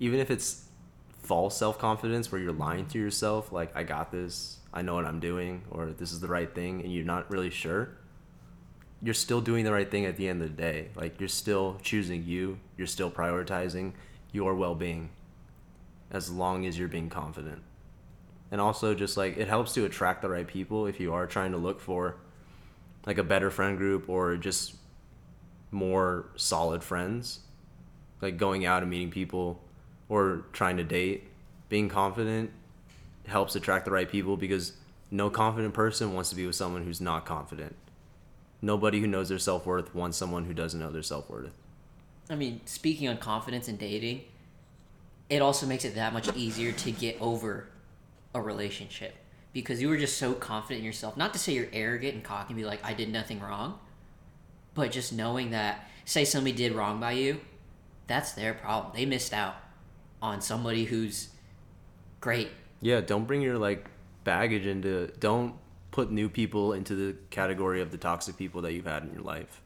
[0.00, 0.64] even if it's
[1.22, 5.04] false self confidence where you're lying to yourself, like I got this, I know what
[5.04, 7.90] I'm doing, or this is the right thing, and you're not really sure.
[9.02, 10.88] You're still doing the right thing at the end of the day.
[10.96, 12.58] Like you're still choosing you.
[12.76, 13.92] You're still prioritizing
[14.32, 15.10] your well being
[16.10, 17.62] as long as you're being confident.
[18.50, 21.52] And also just like it helps to attract the right people if you are trying
[21.52, 22.16] to look for
[23.06, 24.74] like a better friend group or just
[25.70, 27.40] more solid friends.
[28.20, 29.60] Like going out and meeting people
[30.08, 31.28] or trying to date,
[31.68, 32.50] being confident
[33.26, 34.72] helps attract the right people because
[35.10, 37.76] no confident person wants to be with someone who's not confident.
[38.60, 41.52] Nobody who knows their self worth wants someone who doesn't know their self worth.
[42.30, 44.22] I mean, speaking on confidence and dating,
[45.30, 47.68] it also makes it that much easier to get over
[48.34, 49.14] a relationship
[49.52, 51.16] because you were just so confident in yourself.
[51.16, 53.78] Not to say you're arrogant and cocky and be like, I did nothing wrong,
[54.74, 57.40] but just knowing that, say somebody did wrong by you,
[58.06, 58.92] that's their problem.
[58.94, 59.56] They missed out
[60.22, 61.28] on somebody who's
[62.20, 62.48] great.
[62.80, 63.86] Yeah, don't bring your like
[64.24, 65.54] baggage into don't
[65.90, 69.22] put new people into the category of the toxic people that you've had in your
[69.22, 69.62] life.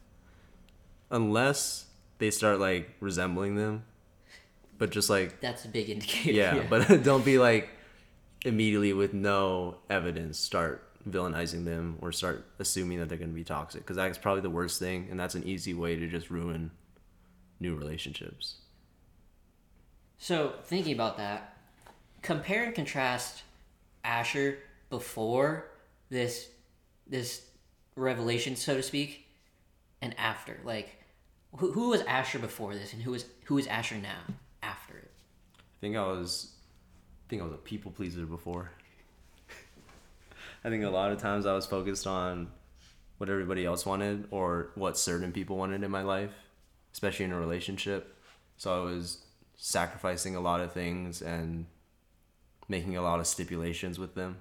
[1.10, 1.86] Unless
[2.18, 3.84] they start like resembling them.
[4.78, 6.32] But just like That's a big indicator.
[6.32, 7.68] yeah, but don't be like
[8.44, 13.44] immediately with no evidence start villainizing them or start assuming that they're going to be
[13.44, 16.70] toxic because that's probably the worst thing and that's an easy way to just ruin
[17.60, 18.56] new relationships.
[20.22, 21.56] So thinking about that,
[22.22, 23.42] compare and contrast
[24.04, 24.58] Asher
[24.88, 25.66] before
[26.10, 26.48] this
[27.08, 27.44] this
[27.96, 29.26] revelation, so to speak,
[30.00, 30.60] and after.
[30.62, 31.02] Like,
[31.56, 34.20] who, who was Asher before this, and who is who is Asher now
[34.62, 35.10] after it?
[35.58, 36.52] I think I was
[37.26, 38.70] I think I was a people pleaser before.
[40.64, 42.46] I think a lot of times I was focused on
[43.18, 46.30] what everybody else wanted or what certain people wanted in my life,
[46.92, 48.16] especially in a relationship.
[48.56, 49.21] So I was
[49.64, 51.66] sacrificing a lot of things and
[52.68, 54.38] making a lot of stipulations with them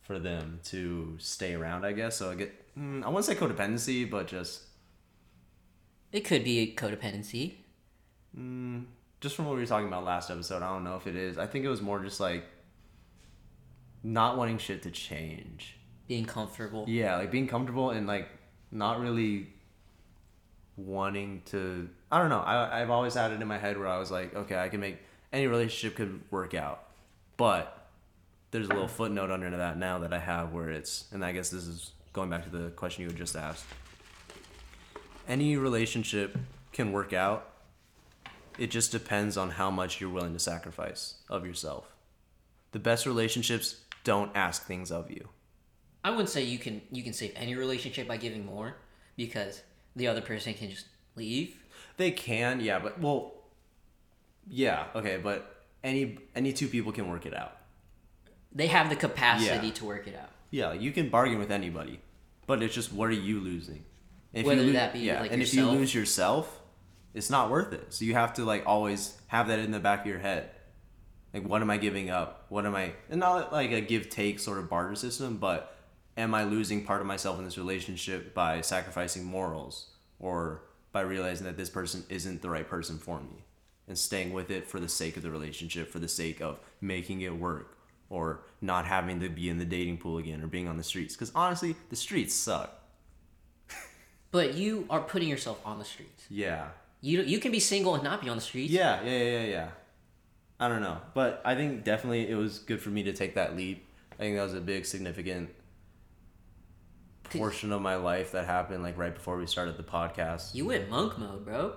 [0.00, 2.16] for them to stay around, I guess.
[2.16, 4.62] So I get mm, I wouldn't say codependency, but just
[6.10, 7.54] It could be codependency.
[8.36, 8.86] Mm,
[9.20, 11.38] just from what we were talking about last episode, I don't know if it is.
[11.38, 12.44] I think it was more just like
[14.02, 15.76] not wanting shit to change.
[16.08, 16.84] being comfortable.
[16.88, 18.28] Yeah, like being comfortable and like
[18.72, 19.52] not really
[20.76, 21.88] wanting to.
[22.10, 22.40] I don't know.
[22.40, 24.80] I I've always had it in my head where I was like, okay, I can
[24.80, 24.98] make
[25.32, 26.84] any relationship could work out,
[27.36, 27.88] but
[28.50, 31.50] there's a little footnote under that now that I have where it's, and I guess
[31.50, 33.66] this is going back to the question you had just asked.
[35.28, 36.38] Any relationship
[36.72, 37.50] can work out.
[38.58, 41.94] It just depends on how much you're willing to sacrifice of yourself.
[42.72, 45.28] The best relationships don't ask things of you.
[46.02, 48.76] I wouldn't say you can you can save any relationship by giving more
[49.16, 49.62] because
[49.94, 50.86] the other person can just
[51.16, 51.56] leave.
[51.98, 53.34] They can, yeah, but well,
[54.48, 57.56] yeah, okay, but any any two people can work it out.
[58.52, 59.74] They have the capacity Yeah.
[59.74, 60.30] to work it out.
[60.50, 62.00] Yeah, you can bargain with anybody,
[62.46, 63.84] but it's just what are you losing?
[64.32, 66.60] If Whether you that be, like, and if you lose yourself,
[67.14, 67.92] it's not worth it.
[67.92, 70.50] So you have to like always have that in the back of your head.
[71.34, 72.46] Like, what am I giving up?
[72.48, 72.92] What am I?
[73.10, 75.76] And not like a give take sort of barter system, but
[76.16, 80.62] am I losing part of myself in this relationship by sacrificing morals or
[80.92, 83.44] by realizing that this person isn't the right person for me
[83.86, 87.22] and staying with it for the sake of the relationship, for the sake of making
[87.22, 87.78] it work
[88.10, 91.14] or not having to be in the dating pool again or being on the streets?
[91.14, 92.74] Because honestly, the streets suck.
[94.30, 96.24] But you are putting yourself on the streets.
[96.28, 96.68] Yeah.
[97.00, 98.70] You you can be single and not be on the streets.
[98.70, 99.68] Yeah, yeah, yeah, yeah, yeah.
[100.60, 103.56] I don't know, but I think definitely it was good for me to take that
[103.56, 103.86] leap.
[104.12, 105.48] I think that was a big significant
[107.30, 110.54] portion of my life that happened like right before we started the podcast.
[110.54, 111.74] You went monk mode, bro.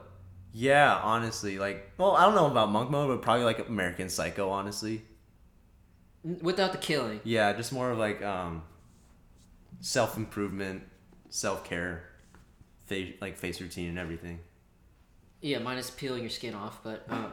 [0.54, 4.50] Yeah, honestly, like, well, I don't know about monk mode, but probably like American Psycho,
[4.50, 5.04] honestly.
[6.24, 7.22] Without the killing.
[7.24, 8.64] Yeah, just more of like um,
[9.80, 10.84] self improvement,
[11.30, 12.04] self care,
[12.86, 14.40] face like face routine and everything.
[15.42, 17.30] Yeah, minus peeling your skin off, but uh,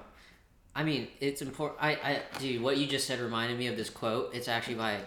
[0.74, 1.82] I mean, it's important.
[1.82, 4.32] I, I, dude, what you just said reminded me of this quote.
[4.32, 5.00] It's actually by,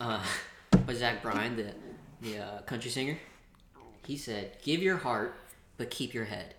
[0.00, 0.22] uh,
[0.86, 1.74] by Zach Bryan, the,
[2.20, 3.18] the uh, country singer.
[4.06, 5.34] He said, "Give your heart,
[5.76, 6.54] but keep your head."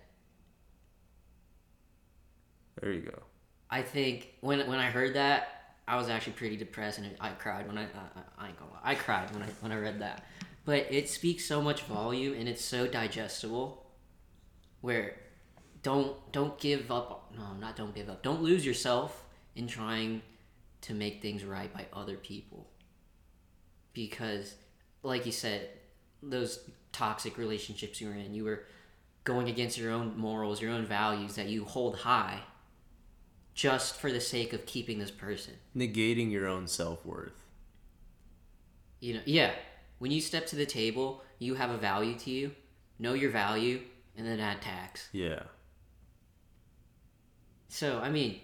[2.80, 3.22] There you go.
[3.68, 7.66] I think when when I heard that, I was actually pretty depressed and I cried
[7.66, 7.86] when I I,
[8.38, 10.24] I ain't gonna lie, I cried when I when I read that.
[10.64, 13.86] But it speaks so much volume and it's so digestible.
[14.80, 15.16] Where
[15.82, 17.32] don't don't give up.
[17.36, 18.22] No, not don't give up.
[18.22, 19.24] Don't lose yourself
[19.56, 20.22] in trying
[20.82, 22.66] to make things right by other people.
[23.92, 24.54] Because,
[25.02, 25.68] like you said,
[26.22, 28.64] those toxic relationships you were in, you were
[29.24, 32.40] going against your own morals, your own values that you hold high
[33.54, 35.54] just for the sake of keeping this person.
[35.76, 37.44] Negating your own self worth.
[39.00, 39.52] You know, yeah.
[39.98, 42.52] When you step to the table, you have a value to you.
[42.98, 43.80] Know your value,
[44.16, 45.08] and then add tax.
[45.12, 45.42] Yeah.
[47.68, 48.40] So I mean,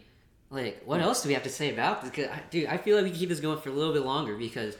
[0.51, 2.11] like, what else do we have to say about this?
[2.11, 4.03] 'Cause I- dude, I feel like we can keep this going for a little bit
[4.03, 4.77] longer because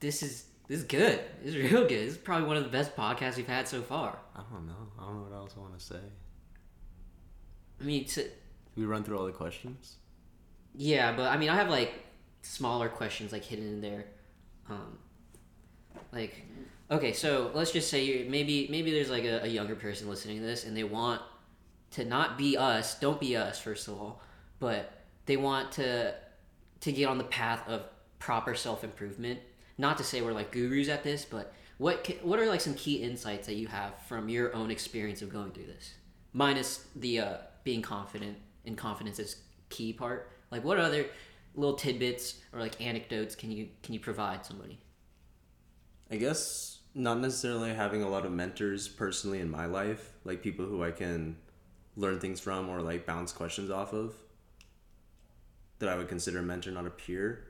[0.00, 1.20] this is this is good.
[1.42, 2.06] This is real good.
[2.06, 4.18] This is probably one of the best podcasts we've had so far.
[4.34, 4.88] I don't know.
[4.98, 6.00] I don't know what else I want to say.
[7.80, 8.24] I mean, to,
[8.76, 9.96] we run through all the questions?
[10.74, 11.92] Yeah, but I mean, I have like
[12.42, 14.06] smaller questions like hidden in there.
[14.68, 14.98] Um,
[16.12, 16.44] like,
[16.90, 20.38] okay, so let's just say you maybe maybe there's like a, a younger person listening
[20.38, 21.20] to this and they want
[21.92, 22.98] to not be us.
[22.98, 24.22] Don't be us, first of all,
[24.58, 24.92] but
[25.26, 26.14] they want to
[26.80, 27.82] to get on the path of
[28.18, 29.40] proper self improvement.
[29.76, 32.96] Not to say we're like gurus at this, but what what are like some key
[32.96, 35.94] insights that you have from your own experience of going through this,
[36.32, 39.36] minus the uh, being confident and confidence is
[39.70, 40.30] key part.
[40.50, 41.06] Like what other
[41.56, 44.78] little tidbits or like anecdotes can you can you provide somebody?
[46.10, 50.64] I guess not necessarily having a lot of mentors personally in my life, like people
[50.64, 51.36] who I can
[51.96, 54.14] learn things from or like bounce questions off of
[55.78, 57.46] that I would consider a mentor, not a peer.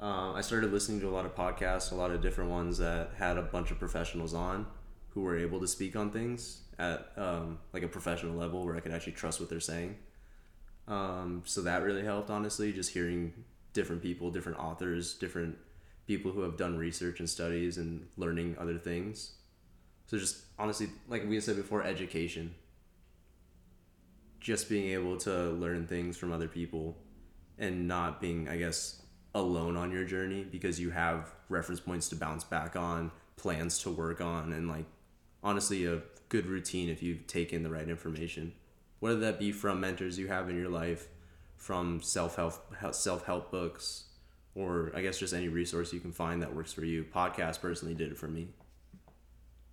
[0.00, 3.10] Uh, I started listening to a lot of podcasts, a lot of different ones that
[3.16, 4.66] had a bunch of professionals on
[5.10, 8.80] who were able to speak on things at um, like a professional level where I
[8.80, 9.96] could actually trust what they're saying.
[10.86, 13.32] Um, so that really helped, honestly, just hearing
[13.72, 15.56] different people, different authors, different
[16.06, 19.32] people who have done research and studies and learning other things.
[20.06, 22.54] So just honestly, like we said before, education.
[24.40, 26.98] Just being able to learn things from other people
[27.58, 29.02] and not being, I guess,
[29.36, 33.90] alone on your journey because you have reference points to bounce back on, plans to
[33.90, 34.86] work on, and like
[35.42, 38.52] honestly, a good routine if you've taken the right information.
[38.98, 41.06] Whether that be from mentors you have in your life,
[41.56, 42.54] from self help
[42.92, 44.04] self help books,
[44.54, 47.04] or I guess just any resource you can find that works for you.
[47.04, 48.48] Podcast personally did it for me.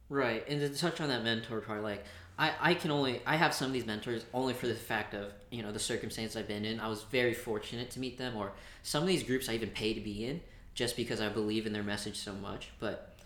[0.09, 2.03] Right, and to touch on that mentor part, like
[2.37, 5.33] I, I can only I have some of these mentors only for the fact of
[5.51, 6.79] you know the circumstance I've been in.
[6.79, 9.93] I was very fortunate to meet them, or some of these groups I even pay
[9.93, 10.41] to be in
[10.73, 12.69] just because I believe in their message so much.
[12.79, 13.17] But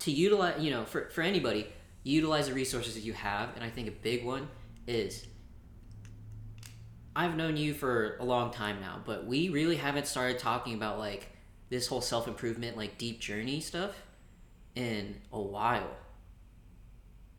[0.00, 1.66] to utilize, you know, for for anybody,
[2.04, 4.48] utilize the resources that you have, and I think a big one
[4.86, 5.26] is
[7.14, 10.98] I've known you for a long time now, but we really haven't started talking about
[10.98, 11.28] like
[11.68, 14.00] this whole self improvement, like deep journey stuff
[14.74, 15.90] in a while.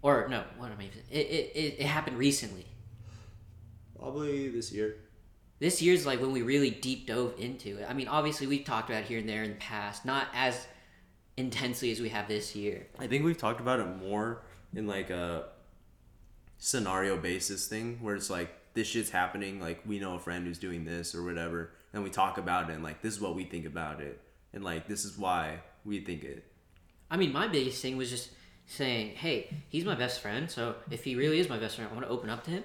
[0.03, 0.83] Or no, what am I?
[0.83, 2.65] Even, it, it it it happened recently.
[3.97, 4.97] Probably this year.
[5.59, 7.87] This year's like when we really deep dove into it.
[7.89, 10.67] I mean, obviously we've talked about it here and there in the past, not as
[11.37, 12.85] intensely as we have this year.
[12.99, 14.43] I think we've talked about it more
[14.75, 15.45] in like a
[16.57, 20.59] scenario basis thing where it's like this shit's happening, like we know a friend who's
[20.59, 23.45] doing this or whatever, and we talk about it and like this is what we
[23.45, 24.19] think about it.
[24.51, 26.43] And like this is why we think it.
[27.09, 28.31] I mean, my biggest thing was just
[28.65, 31.93] saying, "Hey, he's my best friend, so if he really is my best friend, I
[31.93, 32.63] want to open up to him."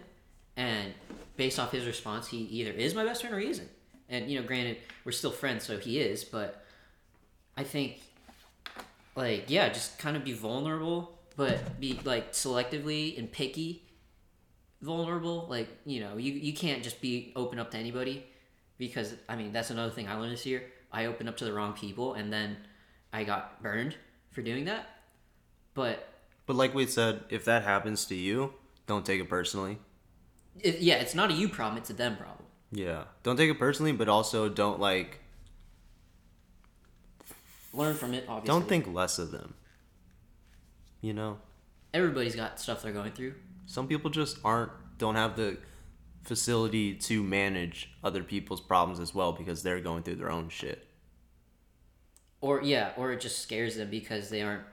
[0.56, 0.94] And
[1.36, 3.70] based off his response, he either is my best friend or he isn't.
[4.08, 6.24] And you know, granted, we're still friends, so he is.
[6.24, 6.64] But
[7.56, 8.00] I think,
[9.14, 13.82] like, yeah, just kind of be vulnerable, but be like selectively and picky
[14.82, 15.46] vulnerable.
[15.48, 18.24] Like, you know, you you can't just be open up to anybody
[18.78, 20.64] because I mean that's another thing I learned this year.
[20.92, 22.56] I opened up to the wrong people, and then
[23.12, 23.96] I got burned
[24.30, 24.86] for doing that.
[25.78, 26.08] But
[26.46, 28.52] But like we said, if that happens to you,
[28.86, 29.78] don't take it personally.
[30.60, 32.46] It, yeah, it's not a you problem; it's a them problem.
[32.72, 33.04] Yeah.
[33.22, 35.20] Don't take it personally, but also don't like
[37.72, 38.24] Learn from it.
[38.28, 39.54] Obviously, don't think less of them.
[41.00, 41.38] You know,
[41.94, 43.34] everybody's got stuff they're going through.
[43.66, 45.58] some people just aren't don't have the
[46.24, 50.88] facility to manage other people's problems as well because they're going through their own shit.
[52.40, 54.64] Or yeah, or it just scares them because they aren't.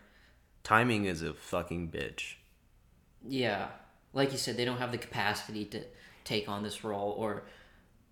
[0.65, 2.33] Timing is a fucking bitch.
[3.25, 3.67] Yeah,
[4.13, 5.81] like you said, they don't have the capacity to
[6.25, 7.43] take on this role, or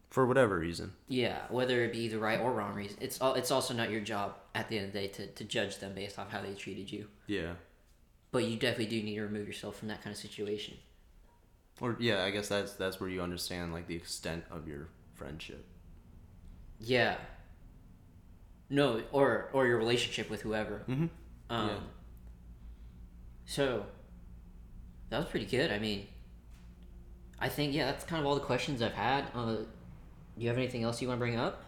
[0.09, 0.93] For whatever reason.
[1.07, 2.97] yeah, whether it be the right or wrong reason.
[3.01, 5.43] It's al- it's also not your job at the end of the day to, to
[5.43, 7.07] judge them based off how they treated you.
[7.27, 7.53] Yeah.
[8.31, 10.75] But you definitely do need to remove yourself from that kind of situation.
[11.81, 15.65] Or yeah, I guess that's that's where you understand like the extent of your friendship.
[16.79, 17.17] Yeah.
[18.69, 20.83] No, or or your relationship with whoever.
[20.87, 21.09] Mhm.
[21.49, 21.75] Um, Yeah.
[23.45, 23.85] So,
[25.09, 25.71] that was pretty good.
[25.71, 26.07] I mean,
[27.39, 29.25] I think yeah, that's kind of all the questions I've had.
[29.35, 29.65] Uh, do
[30.37, 31.63] you have anything else you want to bring up?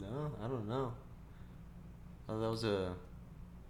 [0.00, 0.92] No, I don't know.
[2.28, 2.94] Oh, that was a.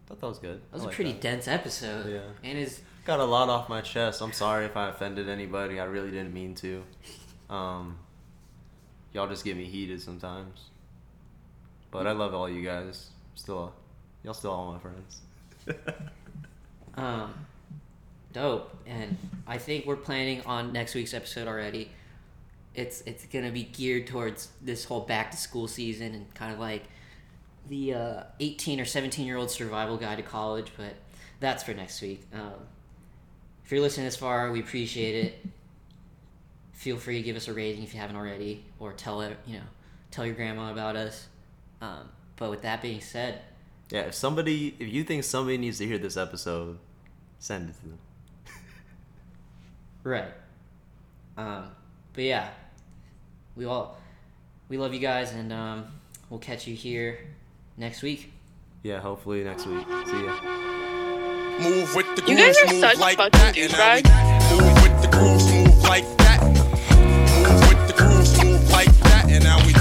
[0.07, 0.61] Thought that was good.
[0.70, 1.20] That was I a like pretty that.
[1.20, 2.11] dense episode.
[2.12, 2.20] Yeah.
[2.49, 4.20] And is Got a lot off my chest.
[4.20, 5.80] I'm sorry if I offended anybody.
[5.80, 6.84] I really didn't mean to.
[7.49, 7.99] Um,
[9.12, 10.66] y'all just get me heated sometimes.
[11.91, 13.09] But I love all you guys.
[13.34, 13.72] Still,
[14.22, 15.22] y'all still all my friends.
[16.95, 17.35] um,
[18.33, 18.77] dope.
[18.87, 21.91] And I think we're planning on next week's episode already.
[22.75, 26.61] It's it's gonna be geared towards this whole back to school season and kind of
[26.61, 26.85] like
[27.69, 30.95] the uh, 18 or 17 year old survival guide to college, but
[31.41, 32.27] that's for next week.
[32.33, 32.53] Um,
[33.65, 35.47] if you're listening this far, we appreciate it.
[36.73, 39.59] Feel free to give us a rating if you haven't already, or tell it, you
[39.59, 39.65] know,
[40.11, 41.29] tell your grandma about us.
[41.81, 43.41] Um, but with that being said,
[43.91, 46.78] Yeah, if somebody, if you think somebody needs to hear this episode,
[47.41, 47.99] send it to them.
[50.05, 50.28] Right.
[51.36, 51.70] Um,
[52.14, 52.49] but yeah,
[53.57, 53.99] we all
[54.68, 55.86] we love you guys, and um,
[56.30, 57.18] we'll catch you here
[57.76, 58.32] next week.
[58.82, 59.86] Yeah, hopefully next week.
[60.07, 60.41] See ya.
[61.61, 64.51] Move with the You guys are move such like fucking that, and now we douchebags.
[64.51, 66.43] Move with the grooves, move like that.
[67.43, 69.72] Move with the grooves, move like that, and now we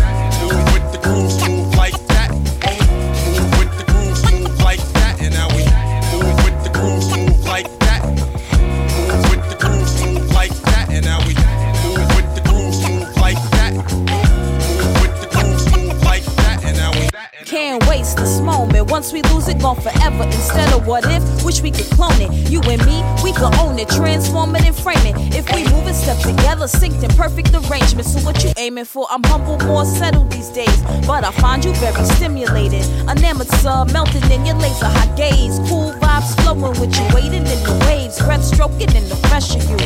[17.69, 18.89] Can't waste this moment.
[18.89, 20.23] Once we lose it, gone forever.
[20.23, 22.49] Instead of what if, wish we could clone it.
[22.49, 25.13] You and me, we could own it, transform it and frame it.
[25.35, 28.07] If we move and step together, synced in perfect arrangement.
[28.07, 29.05] So what you aiming for?
[29.11, 32.87] I'm humble, more settled these days, but I find you very stimulated.
[33.07, 35.59] Enamored, sir, melting in your laser hot gaze.
[35.69, 39.69] Cool vibes flowing with you, waiting in the waves, breath stroking in the fresh of
[39.69, 39.77] you.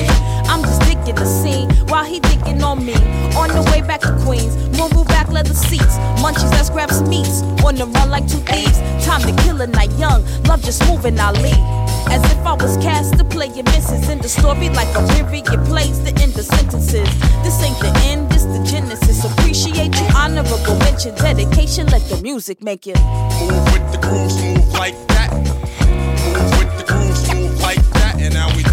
[0.48, 2.94] I'm just digging the scene while he digging on me.
[3.36, 7.42] On the way back to Queens, move back leather seats, munchies, let's grab some meats.
[7.64, 10.24] On the run like two thieves, time to kill a night young.
[10.44, 11.66] Love just moving, I leave.
[12.12, 15.46] As if I was cast to play your misses in the story like a period
[15.66, 17.10] plays the end of sentences.
[17.44, 19.24] This ain't the end, this the genesis.
[19.26, 21.88] Appreciate you, honorable mention, dedication.
[21.88, 23.00] Let the music make it.
[23.42, 25.32] Move with the grooves, move like that.
[25.34, 28.64] Move with the grooves, move like that, and now we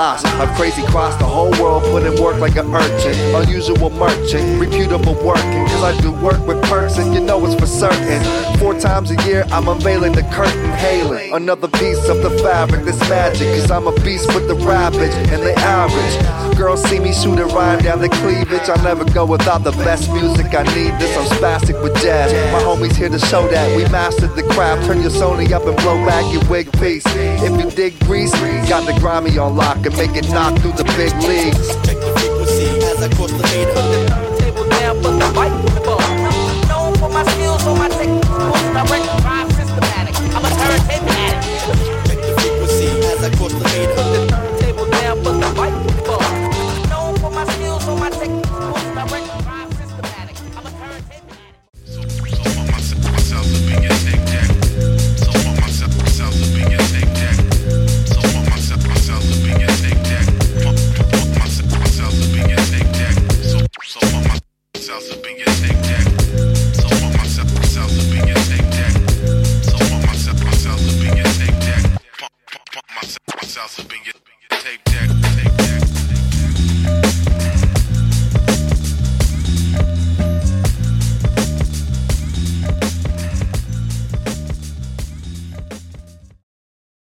[0.00, 3.34] A crazy cross the whole world, put in work like an urchin.
[3.34, 5.66] Unusual merchant, reputable working.
[5.66, 8.58] Cause I do work with perks and you know it's for certain.
[8.58, 11.34] Four times a year, I'm unveiling the curtain, hailing.
[11.34, 13.48] Another piece of the fabric that's magic.
[13.56, 16.14] Cause I'm a beast with the ravage and the average.
[16.56, 18.68] Girls see me shoot a rhyme down the cleavage.
[18.68, 20.54] I never go without the best music.
[20.54, 21.16] I need this.
[21.16, 22.30] I'm spastic with jazz.
[22.52, 24.86] My homies here to show that we mastered the craft.
[24.86, 27.04] Turn your Sony up and blow back your wig piece.
[27.06, 28.32] If you dig grease,
[28.68, 31.68] got the grimy on lock and make it knock through the big leagues.
[31.86, 34.36] Check the frequency as I cross the meter.
[34.36, 36.68] Table down, but the microphone.
[36.68, 39.19] Known for my skills on my techniques, direct